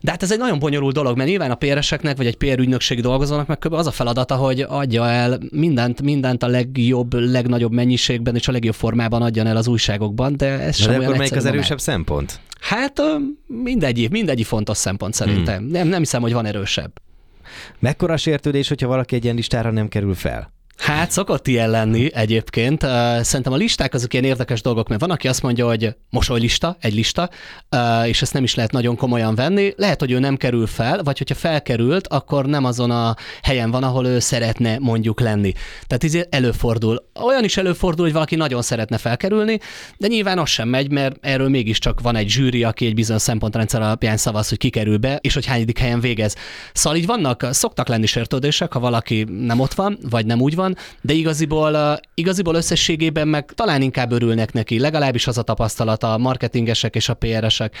De 0.00 0.10
hát 0.10 0.22
ez 0.22 0.32
egy 0.32 0.38
nagyon 0.38 0.58
bonyolult 0.58 0.94
dolog, 0.94 1.16
mert 1.16 1.28
nyilván 1.28 1.50
a 1.50 1.54
PR-eseknek, 1.54 2.16
vagy 2.16 2.26
egy 2.26 2.36
PR 2.36 2.58
ügynökség 2.58 3.00
dolgozónak 3.00 3.46
meg 3.46 3.58
az 3.70 3.86
a 3.86 3.90
feladata, 3.90 4.34
hogy 4.34 4.60
adja 4.68 5.08
el 5.08 5.38
mindent, 5.50 6.02
mindent 6.02 6.42
a 6.42 6.46
legjobb, 6.46 7.14
legnagyobb 7.14 7.72
mennyiségben 7.72 8.34
és 8.34 8.48
a 8.48 8.52
legjobb 8.52 8.74
formában 8.74 9.22
adjan 9.22 9.46
el 9.46 9.56
az 9.56 9.66
újságokban, 9.66 10.36
de 10.36 10.46
ez 10.46 10.76
sem 10.76 10.86
de 10.86 10.92
olyan 10.92 11.04
akkor 11.04 11.16
melyik 11.16 11.36
az 11.36 11.44
erősebb 11.44 11.68
moment. 11.68 11.80
szempont? 11.80 12.40
Hát 12.60 13.02
mindegyik, 13.46 14.10
mindegyik 14.10 14.46
fontos 14.46 14.76
szempont 14.76 15.14
szerintem. 15.14 15.58
Hmm. 15.58 15.70
Nem, 15.70 15.88
nem 15.88 15.98
hiszem, 15.98 16.22
hogy 16.22 16.32
van 16.32 16.46
erősebb. 16.46 16.92
Mekkora 17.78 18.16
sértődés, 18.16 18.68
hogyha 18.68 18.86
valaki 18.86 19.14
egy 19.14 19.24
ilyen 19.24 19.36
listára 19.36 19.70
nem 19.70 19.88
kerül 19.88 20.14
fel? 20.14 20.53
Hát 20.76 21.10
szokott 21.10 21.46
ilyen 21.46 21.70
lenni 21.70 22.14
egyébként. 22.14 22.82
Szerintem 23.20 23.52
a 23.52 23.56
listák 23.56 23.94
azok 23.94 24.12
ilyen 24.12 24.24
érdekes 24.24 24.62
dolgok, 24.62 24.88
mert 24.88 25.00
van, 25.00 25.10
aki 25.10 25.28
azt 25.28 25.42
mondja, 25.42 25.66
hogy 25.66 25.96
mosolylista, 26.10 26.76
egy 26.80 26.94
lista, 26.94 27.30
és 28.04 28.22
ezt 28.22 28.32
nem 28.32 28.44
is 28.44 28.54
lehet 28.54 28.72
nagyon 28.72 28.96
komolyan 28.96 29.34
venni. 29.34 29.72
Lehet, 29.76 30.00
hogy 30.00 30.10
ő 30.10 30.18
nem 30.18 30.36
kerül 30.36 30.66
fel, 30.66 31.02
vagy 31.02 31.18
hogyha 31.18 31.34
felkerült, 31.34 32.06
akkor 32.06 32.46
nem 32.46 32.64
azon 32.64 32.90
a 32.90 33.16
helyen 33.42 33.70
van, 33.70 33.82
ahol 33.82 34.06
ő 34.06 34.18
szeretne 34.18 34.78
mondjuk 34.78 35.20
lenni. 35.20 35.52
Tehát 35.86 36.04
ez 36.04 36.26
előfordul. 36.30 37.08
Olyan 37.24 37.44
is 37.44 37.56
előfordul, 37.56 38.04
hogy 38.04 38.14
valaki 38.14 38.36
nagyon 38.36 38.62
szeretne 38.62 38.98
felkerülni, 38.98 39.58
de 39.96 40.06
nyilván 40.06 40.38
az 40.38 40.48
sem 40.48 40.68
megy, 40.68 40.90
mert 40.90 41.16
erről 41.20 41.48
mégiscsak 41.48 42.00
van 42.00 42.16
egy 42.16 42.28
zsűri, 42.28 42.64
aki 42.64 42.86
egy 42.86 42.94
bizonyos 42.94 43.22
szempontrendszer 43.22 43.82
alapján 43.82 44.16
szavaz, 44.16 44.48
hogy 44.48 44.58
kikerül 44.58 44.96
be, 44.96 45.18
és 45.20 45.34
hogy 45.34 45.46
hányadik 45.46 45.78
helyen 45.78 46.00
végez. 46.00 46.34
Szóval 46.72 46.98
így 46.98 47.06
vannak, 47.06 47.46
szoktak 47.50 47.88
lenni 47.88 48.06
sértődések, 48.06 48.72
ha 48.72 48.80
valaki 48.80 49.24
nem 49.24 49.60
ott 49.60 49.74
van, 49.74 49.98
vagy 50.10 50.26
nem 50.26 50.40
úgy 50.40 50.54
van, 50.54 50.63
van, 50.64 50.76
de 51.00 51.12
igaziból, 51.12 52.00
igaziból 52.14 52.54
összességében 52.54 53.28
meg 53.28 53.52
talán 53.54 53.82
inkább 53.82 54.12
örülnek 54.12 54.52
neki, 54.52 54.78
legalábbis 54.78 55.26
az 55.26 55.38
a 55.38 55.42
tapasztalat 55.42 56.02
a 56.02 56.18
marketingesek 56.18 56.94
és 56.94 57.08
a 57.08 57.14
PR-esek 57.14 57.76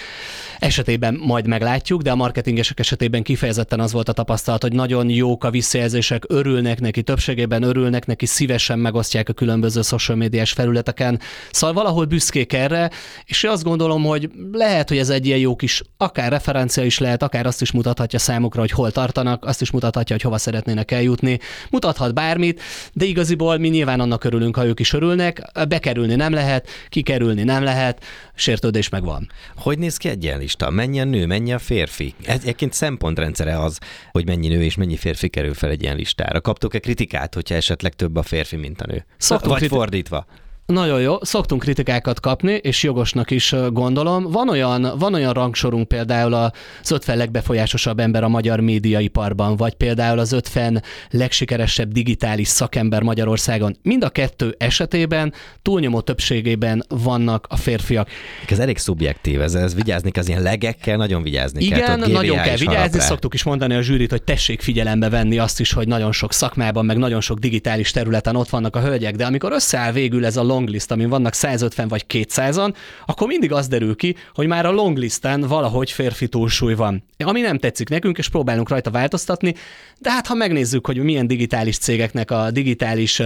esetében 0.58 1.14
majd 1.14 1.46
meglátjuk, 1.46 2.02
de 2.02 2.10
a 2.10 2.14
marketingesek 2.14 2.78
esetében 2.78 3.22
kifejezetten 3.22 3.80
az 3.80 3.92
volt 3.92 4.08
a 4.08 4.12
tapasztalat, 4.12 4.62
hogy 4.62 4.72
nagyon 4.72 5.10
jók 5.10 5.44
a 5.44 5.50
visszajelzések, 5.50 6.24
örülnek 6.28 6.80
neki, 6.80 7.02
többségében 7.02 7.62
örülnek 7.62 8.06
neki, 8.06 8.26
szívesen 8.26 8.78
megosztják 8.78 9.28
a 9.28 9.32
különböző 9.32 9.82
social 9.82 10.16
médiás 10.16 10.52
felületeken. 10.52 11.20
Szóval 11.50 11.74
valahol 11.74 12.04
büszkék 12.04 12.52
erre, 12.52 12.90
és 13.24 13.44
azt 13.44 13.64
gondolom, 13.64 14.04
hogy 14.04 14.30
lehet, 14.52 14.88
hogy 14.88 14.98
ez 14.98 15.08
egy 15.08 15.26
ilyen 15.26 15.38
jó 15.38 15.56
kis, 15.56 15.82
akár 15.96 16.30
referencia 16.30 16.84
is 16.84 16.98
lehet, 16.98 17.22
akár 17.22 17.46
azt 17.46 17.62
is 17.62 17.72
mutathatja 17.72 18.18
számukra, 18.18 18.60
hogy 18.60 18.70
hol 18.70 18.90
tartanak, 18.90 19.44
azt 19.44 19.60
is 19.60 19.70
mutathatja, 19.70 20.14
hogy 20.14 20.24
hova 20.24 20.38
szeretnének 20.38 20.90
eljutni, 20.90 21.38
mutathat 21.70 22.14
bármit, 22.14 22.62
de 22.92 23.04
igaziból 23.04 23.58
mi 23.58 23.68
nyilván 23.68 24.00
annak 24.00 24.24
örülünk, 24.24 24.56
ha 24.56 24.66
ők 24.66 24.80
is 24.80 24.92
örülnek, 24.92 25.42
bekerülni 25.68 26.14
nem 26.14 26.32
lehet, 26.32 26.68
kikerülni 26.88 27.42
nem 27.42 27.62
lehet, 27.62 28.04
sértődés 28.34 28.88
meg 28.88 29.04
van. 29.04 29.30
Hogy 29.56 29.78
néz 29.78 29.96
ki 29.96 30.08
egy 30.08 30.24
ilyen 30.24 30.38
lista? 30.38 30.70
Mennyi 30.70 31.00
a 31.00 31.04
nő, 31.04 31.26
mennyi 31.26 31.52
a 31.52 31.58
férfi? 31.58 32.14
Ez 32.24 32.40
egyébként 32.42 32.72
szempontrendszere 32.72 33.60
az, 33.60 33.78
hogy 34.12 34.26
mennyi 34.26 34.48
nő 34.48 34.62
és 34.62 34.74
mennyi 34.74 34.96
férfi 34.96 35.28
kerül 35.28 35.54
fel 35.54 35.70
egy 35.70 35.82
ilyen 35.82 35.96
listára. 35.96 36.40
Kaptok-e 36.40 36.78
kritikát, 36.78 37.34
hogyha 37.34 37.54
esetleg 37.54 37.92
több 37.94 38.16
a 38.16 38.22
férfi, 38.22 38.56
mint 38.56 38.80
a 38.80 38.86
nő? 38.86 39.04
Szoktunk 39.16 39.50
Vagy 39.50 39.58
kriti- 39.58 39.76
fordítva? 39.76 40.26
Nagyon 40.66 41.00
jó, 41.00 41.16
szoktunk 41.20 41.62
kritikákat 41.62 42.20
kapni, 42.20 42.52
és 42.52 42.82
jogosnak 42.82 43.30
is 43.30 43.54
gondolom. 43.72 44.30
Van 44.30 44.48
olyan, 44.48 44.92
van 44.98 45.14
olyan 45.14 45.32
rangsorunk 45.32 45.88
például 45.88 46.34
az 46.34 46.90
50 46.90 47.16
legbefolyásosabb 47.16 47.98
ember 47.98 48.22
a 48.22 48.28
magyar 48.28 48.60
médiaiparban, 48.60 49.56
vagy 49.56 49.74
például 49.74 50.18
az 50.18 50.32
50 50.32 50.82
legsikeresebb 51.10 51.92
digitális 51.92 52.48
szakember 52.48 53.02
Magyarországon. 53.02 53.76
Mind 53.82 54.04
a 54.04 54.08
kettő 54.08 54.54
esetében 54.58 55.32
túlnyomó 55.62 56.00
többségében 56.00 56.84
vannak 56.88 57.46
a 57.48 57.56
férfiak. 57.56 58.08
Ez 58.48 58.58
elég 58.58 58.78
szubjektív, 58.78 59.40
ez, 59.40 59.54
ez 59.54 59.74
vigyázni 59.74 60.10
kell, 60.10 60.22
az 60.22 60.28
ilyen 60.28 60.42
legekkel 60.42 60.96
nagyon 60.96 61.22
vigyázni 61.22 61.64
Igen, 61.64 61.78
kell. 61.78 61.96
Igen, 61.96 62.10
nagyon 62.10 62.36
kell 62.36 62.56
vigyázni, 62.56 63.00
szoktuk 63.00 63.34
is 63.34 63.42
mondani 63.42 63.74
a 63.74 63.82
zsűrit, 63.82 64.10
hogy 64.10 64.22
tessék 64.22 64.60
figyelembe 64.60 65.08
venni 65.08 65.38
azt 65.38 65.60
is, 65.60 65.72
hogy 65.72 65.88
nagyon 65.88 66.12
sok 66.12 66.32
szakmában, 66.32 66.84
meg 66.84 66.96
nagyon 66.96 67.20
sok 67.20 67.38
digitális 67.38 67.90
területen 67.90 68.36
ott 68.36 68.48
vannak 68.48 68.76
a 68.76 68.80
hölgyek, 68.80 69.16
de 69.16 69.26
amikor 69.26 69.52
összeáll 69.52 69.92
végül 69.92 70.26
ez 70.26 70.36
a 70.36 70.42
longlist, 70.54 70.90
amin 70.90 71.08
vannak 71.08 71.34
150 71.34 71.88
vagy 71.88 72.04
200-an, 72.08 72.74
akkor 73.06 73.26
mindig 73.26 73.52
az 73.52 73.68
derül 73.68 73.96
ki, 73.96 74.16
hogy 74.34 74.46
már 74.46 74.66
a 74.66 74.70
longlisten 74.70 75.40
valahogy 75.40 75.90
férfi 75.90 76.28
túlsúly 76.28 76.74
van. 76.74 77.04
Ami 77.24 77.40
nem 77.40 77.58
tetszik 77.58 77.88
nekünk, 77.88 78.18
és 78.18 78.28
próbálunk 78.28 78.68
rajta 78.68 78.90
változtatni, 78.90 79.54
de 79.98 80.10
hát 80.10 80.26
ha 80.26 80.34
megnézzük, 80.34 80.86
hogy 80.86 80.96
milyen 80.96 81.26
digitális 81.26 81.78
cégeknek 81.78 82.30
a 82.30 82.50
digitális 82.50 83.22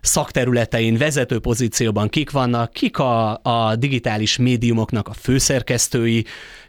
szakterületein 0.00 0.96
vezető 0.96 1.38
pozícióban 1.38 2.08
kik 2.08 2.30
vannak, 2.30 2.72
kik 2.72 2.98
a, 2.98 3.40
a 3.42 3.76
digitális 3.76 4.36
médiumoknak 4.36 5.08
a 5.08 5.12
főszerkesztői, 5.12 6.24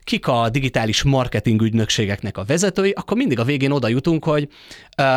kik 0.10 0.28
a 0.28 0.50
digitális 0.50 1.04
marketing 1.04 1.62
ügynökségeknek 1.62 2.38
a 2.38 2.43
vezetői, 2.43 2.91
akkor 2.91 3.17
mindig 3.17 3.39
a 3.39 3.43
végén 3.43 3.72
oda 3.72 3.88
jutunk, 3.88 4.24
hogy 4.24 4.48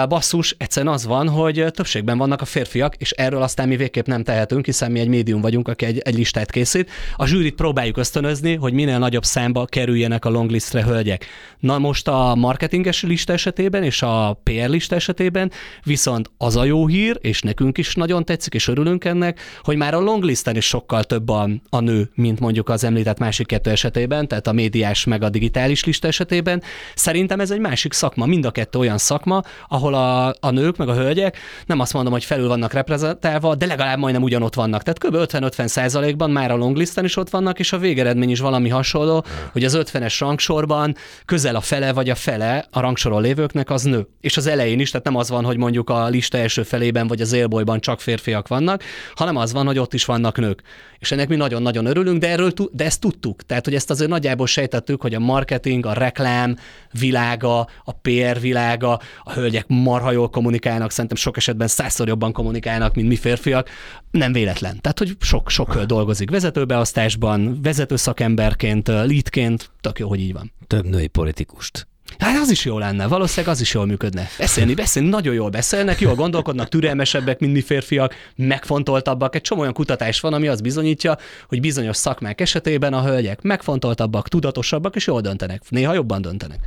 basszus, 0.09 0.55
egyszerűen 0.59 0.93
az 0.93 1.07
van, 1.07 1.29
hogy 1.29 1.65
többségben 1.71 2.19
vannak 2.19 2.41
a 2.41 2.45
férfiak, 2.45 2.95
és 2.97 3.11
erről 3.11 3.43
aztán 3.43 3.69
mi 3.69 3.77
végképp 3.77 4.07
nem 4.07 4.25
tehetünk, 4.25 4.65
hiszen 4.65 4.91
mi 4.91 5.01
egy 5.01 5.09
médium 5.09 5.41
vagyunk, 5.41 5.69
aki 5.69 5.85
egy, 5.85 5.99
egy 5.99 6.15
listát 6.15 6.51
készít. 6.51 6.91
A 7.17 7.27
zsűrit 7.27 7.55
próbáljuk 7.55 7.97
ösztönözni, 7.97 8.55
hogy 8.55 8.73
minél 8.73 8.99
nagyobb 8.99 9.25
számba 9.25 9.65
kerüljenek 9.65 10.25
a 10.25 10.31
longlistre 10.31 10.83
hölgyek. 10.83 11.27
Na 11.59 11.79
most 11.79 12.09
a 12.09 12.35
marketinges 12.35 13.03
lista 13.03 13.33
esetében 13.33 13.83
és 13.83 14.03
a 14.03 14.41
PR 14.43 14.69
lista 14.69 14.95
esetében 14.95 15.51
viszont 15.85 16.31
az 16.39 16.57
a 16.57 16.65
jó 16.65 16.87
hír, 16.87 17.19
és 17.21 17.41
nekünk 17.41 17.79
is 17.79 17.95
nagyon 17.95 18.25
tetszik, 18.25 18.55
és 18.55 18.69
örülünk 18.69 19.05
ennek, 19.05 19.41
hogy 19.63 19.77
már 19.77 19.95
a 19.95 20.01
longlisten 20.01 20.57
is 20.57 20.67
sokkal 20.67 21.05
több 21.05 21.29
a, 21.29 21.49
a 21.71 21.81
nő, 21.81 22.11
mint 22.15 22.41
mondjuk 22.41 22.69
az 22.69 22.85
említett 22.85 23.19
másik 23.19 23.47
kettő 23.47 23.71
esetében, 23.71 24.29
tehát 24.29 24.47
a 24.47 24.53
média 24.53 24.82
médiás 24.83 25.05
meg 25.05 25.23
a 25.23 25.29
digitális 25.29 25.85
lista 25.85 26.07
esetében. 26.07 26.63
Szerintem 26.95 27.41
ez 27.41 27.51
egy 27.51 27.59
másik 27.59 27.93
szakma, 27.93 28.27
mind 28.27 28.45
a 28.45 28.51
kettő 28.51 28.79
olyan 28.79 28.99
szakma, 28.99 29.43
ahol 29.69 29.95
a, 29.95 30.35
a 30.41 30.51
nők 30.51 30.77
meg 30.77 30.89
a 30.89 30.95
hölgyek 30.95 31.37
nem 31.67 31.81
azt 31.81 31.93
mondom, 31.93 32.13
hogy 32.13 32.25
felül 32.25 32.49
vannak 32.49 32.73
reprezentálva, 32.73 33.55
de 33.55 33.67
legalább 33.67 33.99
majdnem 33.99 34.23
ugyanott 34.23 34.55
vannak. 34.55 34.83
Tehát 34.83 34.99
kb. 34.99 35.33
50-50 35.33 35.67
százalékban 35.67 36.31
már 36.31 36.51
a 36.51 36.57
longlisten 36.57 37.05
is 37.05 37.17
ott 37.17 37.31
vannak, 37.31 37.59
és 37.59 37.73
a 37.73 37.79
végeredmény 37.79 38.31
is 38.31 38.41
valami 38.41 38.69
hasonló, 38.69 39.25
hogy 39.53 39.65
az 39.65 39.79
50-es 39.81 40.17
rangsorban 40.19 40.95
közel 41.25 41.57
a 41.57 41.61
fele 41.61 41.93
vagy 41.93 42.11
a 42.11 42.15
fele 42.15 42.67
a 42.71 42.81
rangsoron 42.81 43.23
lévőknek 43.23 43.71
az 43.71 43.83
nő. 43.83 44.07
És 44.21 44.37
az 44.37 44.47
elején 44.47 44.81
is, 44.81 44.91
tehát 44.91 45.07
nem 45.07 45.17
az 45.17 45.31
van, 45.31 45.45
hogy 45.45 45.57
mondjuk 45.57 45.91
a 45.91 46.09
lista 46.09 46.39
első 46.39 46.63
felében 46.63 47.07
vagy 47.07 47.21
az 47.21 47.33
élbolyban 47.33 47.81
csak 47.81 48.01
férfiak 48.01 48.49
vannak, 48.49 48.83
hanem 49.15 49.37
az 49.37 49.53
van, 49.53 49.67
hogy 49.67 49.79
ott 49.79 49.95
is 49.95 50.05
vannak 50.05 50.39
nők. 50.39 50.63
És 51.03 51.13
ennek 51.13 51.29
mi 51.29 51.37
nagyon-nagyon 51.37 51.87
örülünk, 51.87 52.19
de, 52.19 52.29
erről, 52.29 52.53
de 52.73 52.85
ezt 52.85 53.01
tudtuk. 53.01 53.43
Tehát, 53.43 53.65
hogy 53.65 53.75
ezt 53.75 53.91
azért 53.91 54.11
nagyjából 54.11 54.47
sejtettük, 54.73 55.03
hogy 55.03 55.15
a 55.15 55.19
marketing, 55.19 55.87
a 55.87 55.93
reklám 55.93 56.57
világa, 56.91 57.59
a 57.85 57.93
PR 57.93 58.41
világa, 58.41 59.01
a 59.23 59.33
hölgyek 59.33 59.65
marha 59.69 60.11
jól 60.13 60.29
kommunikálnak, 60.29 60.91
szerintem 60.91 61.17
sok 61.17 61.37
esetben 61.37 61.69
százszor 61.69 62.09
jobban 62.09 62.33
kommunikálnak, 62.33 62.95
mint 62.95 63.09
mi 63.09 63.17
férfiak. 63.17 63.69
Nem 64.11 64.33
véletlen. 64.33 64.81
Tehát, 64.81 64.99
hogy 64.99 65.17
sok, 65.21 65.51
sok 65.51 65.83
dolgozik 65.83 66.31
vezetőbeosztásban, 66.31 67.59
vezető 67.63 67.97
szakemberként, 67.97 68.89
leadként, 68.89 69.71
tök 69.81 69.99
jó, 69.99 70.09
hogy 70.09 70.21
így 70.21 70.33
van. 70.33 70.53
Több 70.67 70.85
női 70.85 71.07
politikust. 71.09 71.87
Hát 72.19 72.39
az 72.39 72.51
is 72.51 72.65
jó 72.65 72.79
lenne, 72.79 73.07
valószínűleg 73.07 73.55
az 73.55 73.61
is 73.61 73.75
jól 73.75 73.87
működne. 73.87 74.29
Beszélni, 74.39 74.75
beszélni, 74.75 75.09
nagyon 75.09 75.35
jól 75.35 75.51
beszélnek, 75.51 76.01
jól 76.01 76.15
gondolkodnak, 76.15 76.69
türelmesebbek, 76.69 77.39
mint 77.39 77.53
mi 77.53 77.61
férfiak, 77.61 78.15
megfontoltabbak. 78.37 79.35
Egy 79.35 79.41
csomó 79.41 79.61
olyan 79.61 79.73
kutatás 79.73 80.21
van, 80.21 80.33
ami 80.33 80.49
azt 80.49 80.63
bizonyítja, 80.63 81.19
hogy 81.49 81.61
bizonyos 81.61 81.97
szakmák 81.97 82.41
esetében 82.41 82.93
a 82.93 83.03
hölgyek 83.03 83.43
megfontoltabbak, 83.43 84.29
tudatosabbak, 84.29 84.97
és 84.97 85.07
jól 85.07 85.21
döntenek. 85.21 85.63
Néha 85.69 85.95
jobban 85.95 86.23
döntenek. 86.23 86.59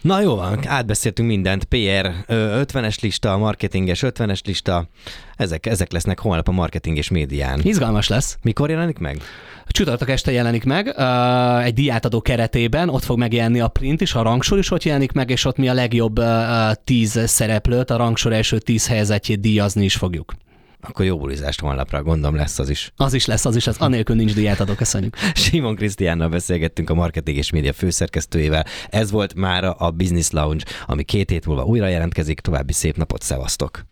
Na 0.00 0.20
jó 0.20 0.34
van, 0.34 0.58
átbeszéltünk 0.66 1.28
mindent. 1.28 1.64
PR 1.64 2.10
50-es 2.28 3.00
lista, 3.00 3.36
marketinges 3.36 4.02
50-es 4.06 4.44
lista. 4.44 4.88
Ezek, 5.36 5.66
ezek 5.66 5.92
lesznek 5.92 6.18
holnap 6.18 6.48
a 6.48 6.52
marketing 6.52 6.96
és 6.96 7.08
médián. 7.08 7.60
Izgalmas 7.62 8.08
lesz. 8.08 8.38
Mikor 8.42 8.70
jelenik 8.70 8.98
meg? 8.98 9.22
Csütörtök 9.66 10.10
este 10.10 10.30
jelenik 10.32 10.64
meg, 10.64 10.94
egy 11.64 11.74
diátadó 11.74 12.20
keretében, 12.20 12.88
ott 12.88 13.04
fog 13.04 13.18
megjelenni 13.18 13.60
a 13.60 13.68
print 13.68 14.00
is, 14.00 14.14
a 14.14 14.22
rangsor 14.22 14.58
is 14.58 14.70
ott 14.70 14.82
jelenik 14.82 15.12
meg, 15.12 15.30
és 15.30 15.44
ott 15.44 15.56
mi 15.56 15.68
a 15.68 15.72
legjobb 15.72 16.20
tíz 16.84 17.20
szereplőt, 17.26 17.90
a 17.90 17.96
rangsor 17.96 18.32
első 18.32 18.58
tíz 18.58 18.88
helyezettjét 18.88 19.40
díjazni 19.40 19.84
is 19.84 19.96
fogjuk. 19.96 20.34
Akkor 20.80 21.04
jó 21.04 21.18
bulizást 21.18 21.60
holnapra, 21.60 22.02
gondolom 22.02 22.36
lesz 22.36 22.58
az 22.58 22.68
is. 22.68 22.92
Az 22.96 23.14
is 23.14 23.26
lesz, 23.26 23.44
az 23.44 23.56
is 23.56 23.64
lesz. 23.64 23.80
Anélkül 23.80 24.16
nincs 24.16 24.34
diátadó, 24.34 24.74
köszönjük. 24.74 25.16
Simon 25.44 25.76
Krisztiánnal 25.76 26.28
beszélgettünk 26.28 26.90
a 26.90 26.94
marketing 26.94 27.36
és 27.36 27.50
média 27.50 27.72
főszerkesztőjével. 27.72 28.64
Ez 28.90 29.10
volt 29.10 29.34
már 29.34 29.64
a 29.78 29.90
Business 29.90 30.30
Lounge, 30.30 30.64
ami 30.86 31.02
két 31.02 31.30
hét 31.30 31.46
múlva 31.46 31.64
újra 31.64 31.86
jelentkezik. 31.86 32.40
További 32.40 32.72
szép 32.72 32.96
napot, 32.96 33.22
szevasztok! 33.22 33.86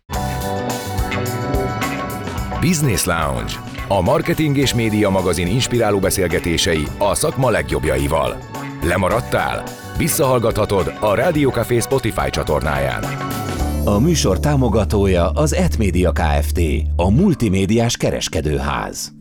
Business 2.61 3.05
Lounge. 3.05 3.53
A 3.89 4.01
marketing 4.01 4.57
és 4.57 4.75
média 4.75 5.11
magazin 5.11 5.47
inspiráló 5.47 5.99
beszélgetései 5.99 6.87
a 6.99 7.15
szakma 7.15 7.51
legjobbjaival. 7.51 8.37
Lemaradtál? 8.83 9.63
Visszahallgathatod 9.99 10.93
a 11.01 11.15
Rádió 11.15 11.51
Café 11.51 11.79
Spotify 11.79 12.31
csatornáján. 12.31 13.05
A 13.87 13.99
műsor 13.99 14.41
támogatója 14.41 15.31
az 15.31 15.55
Etmédia 15.55 16.13
Kft. 16.13 16.61
A 16.97 17.11
multimédiás 17.11 17.97
kereskedőház. 17.97 19.16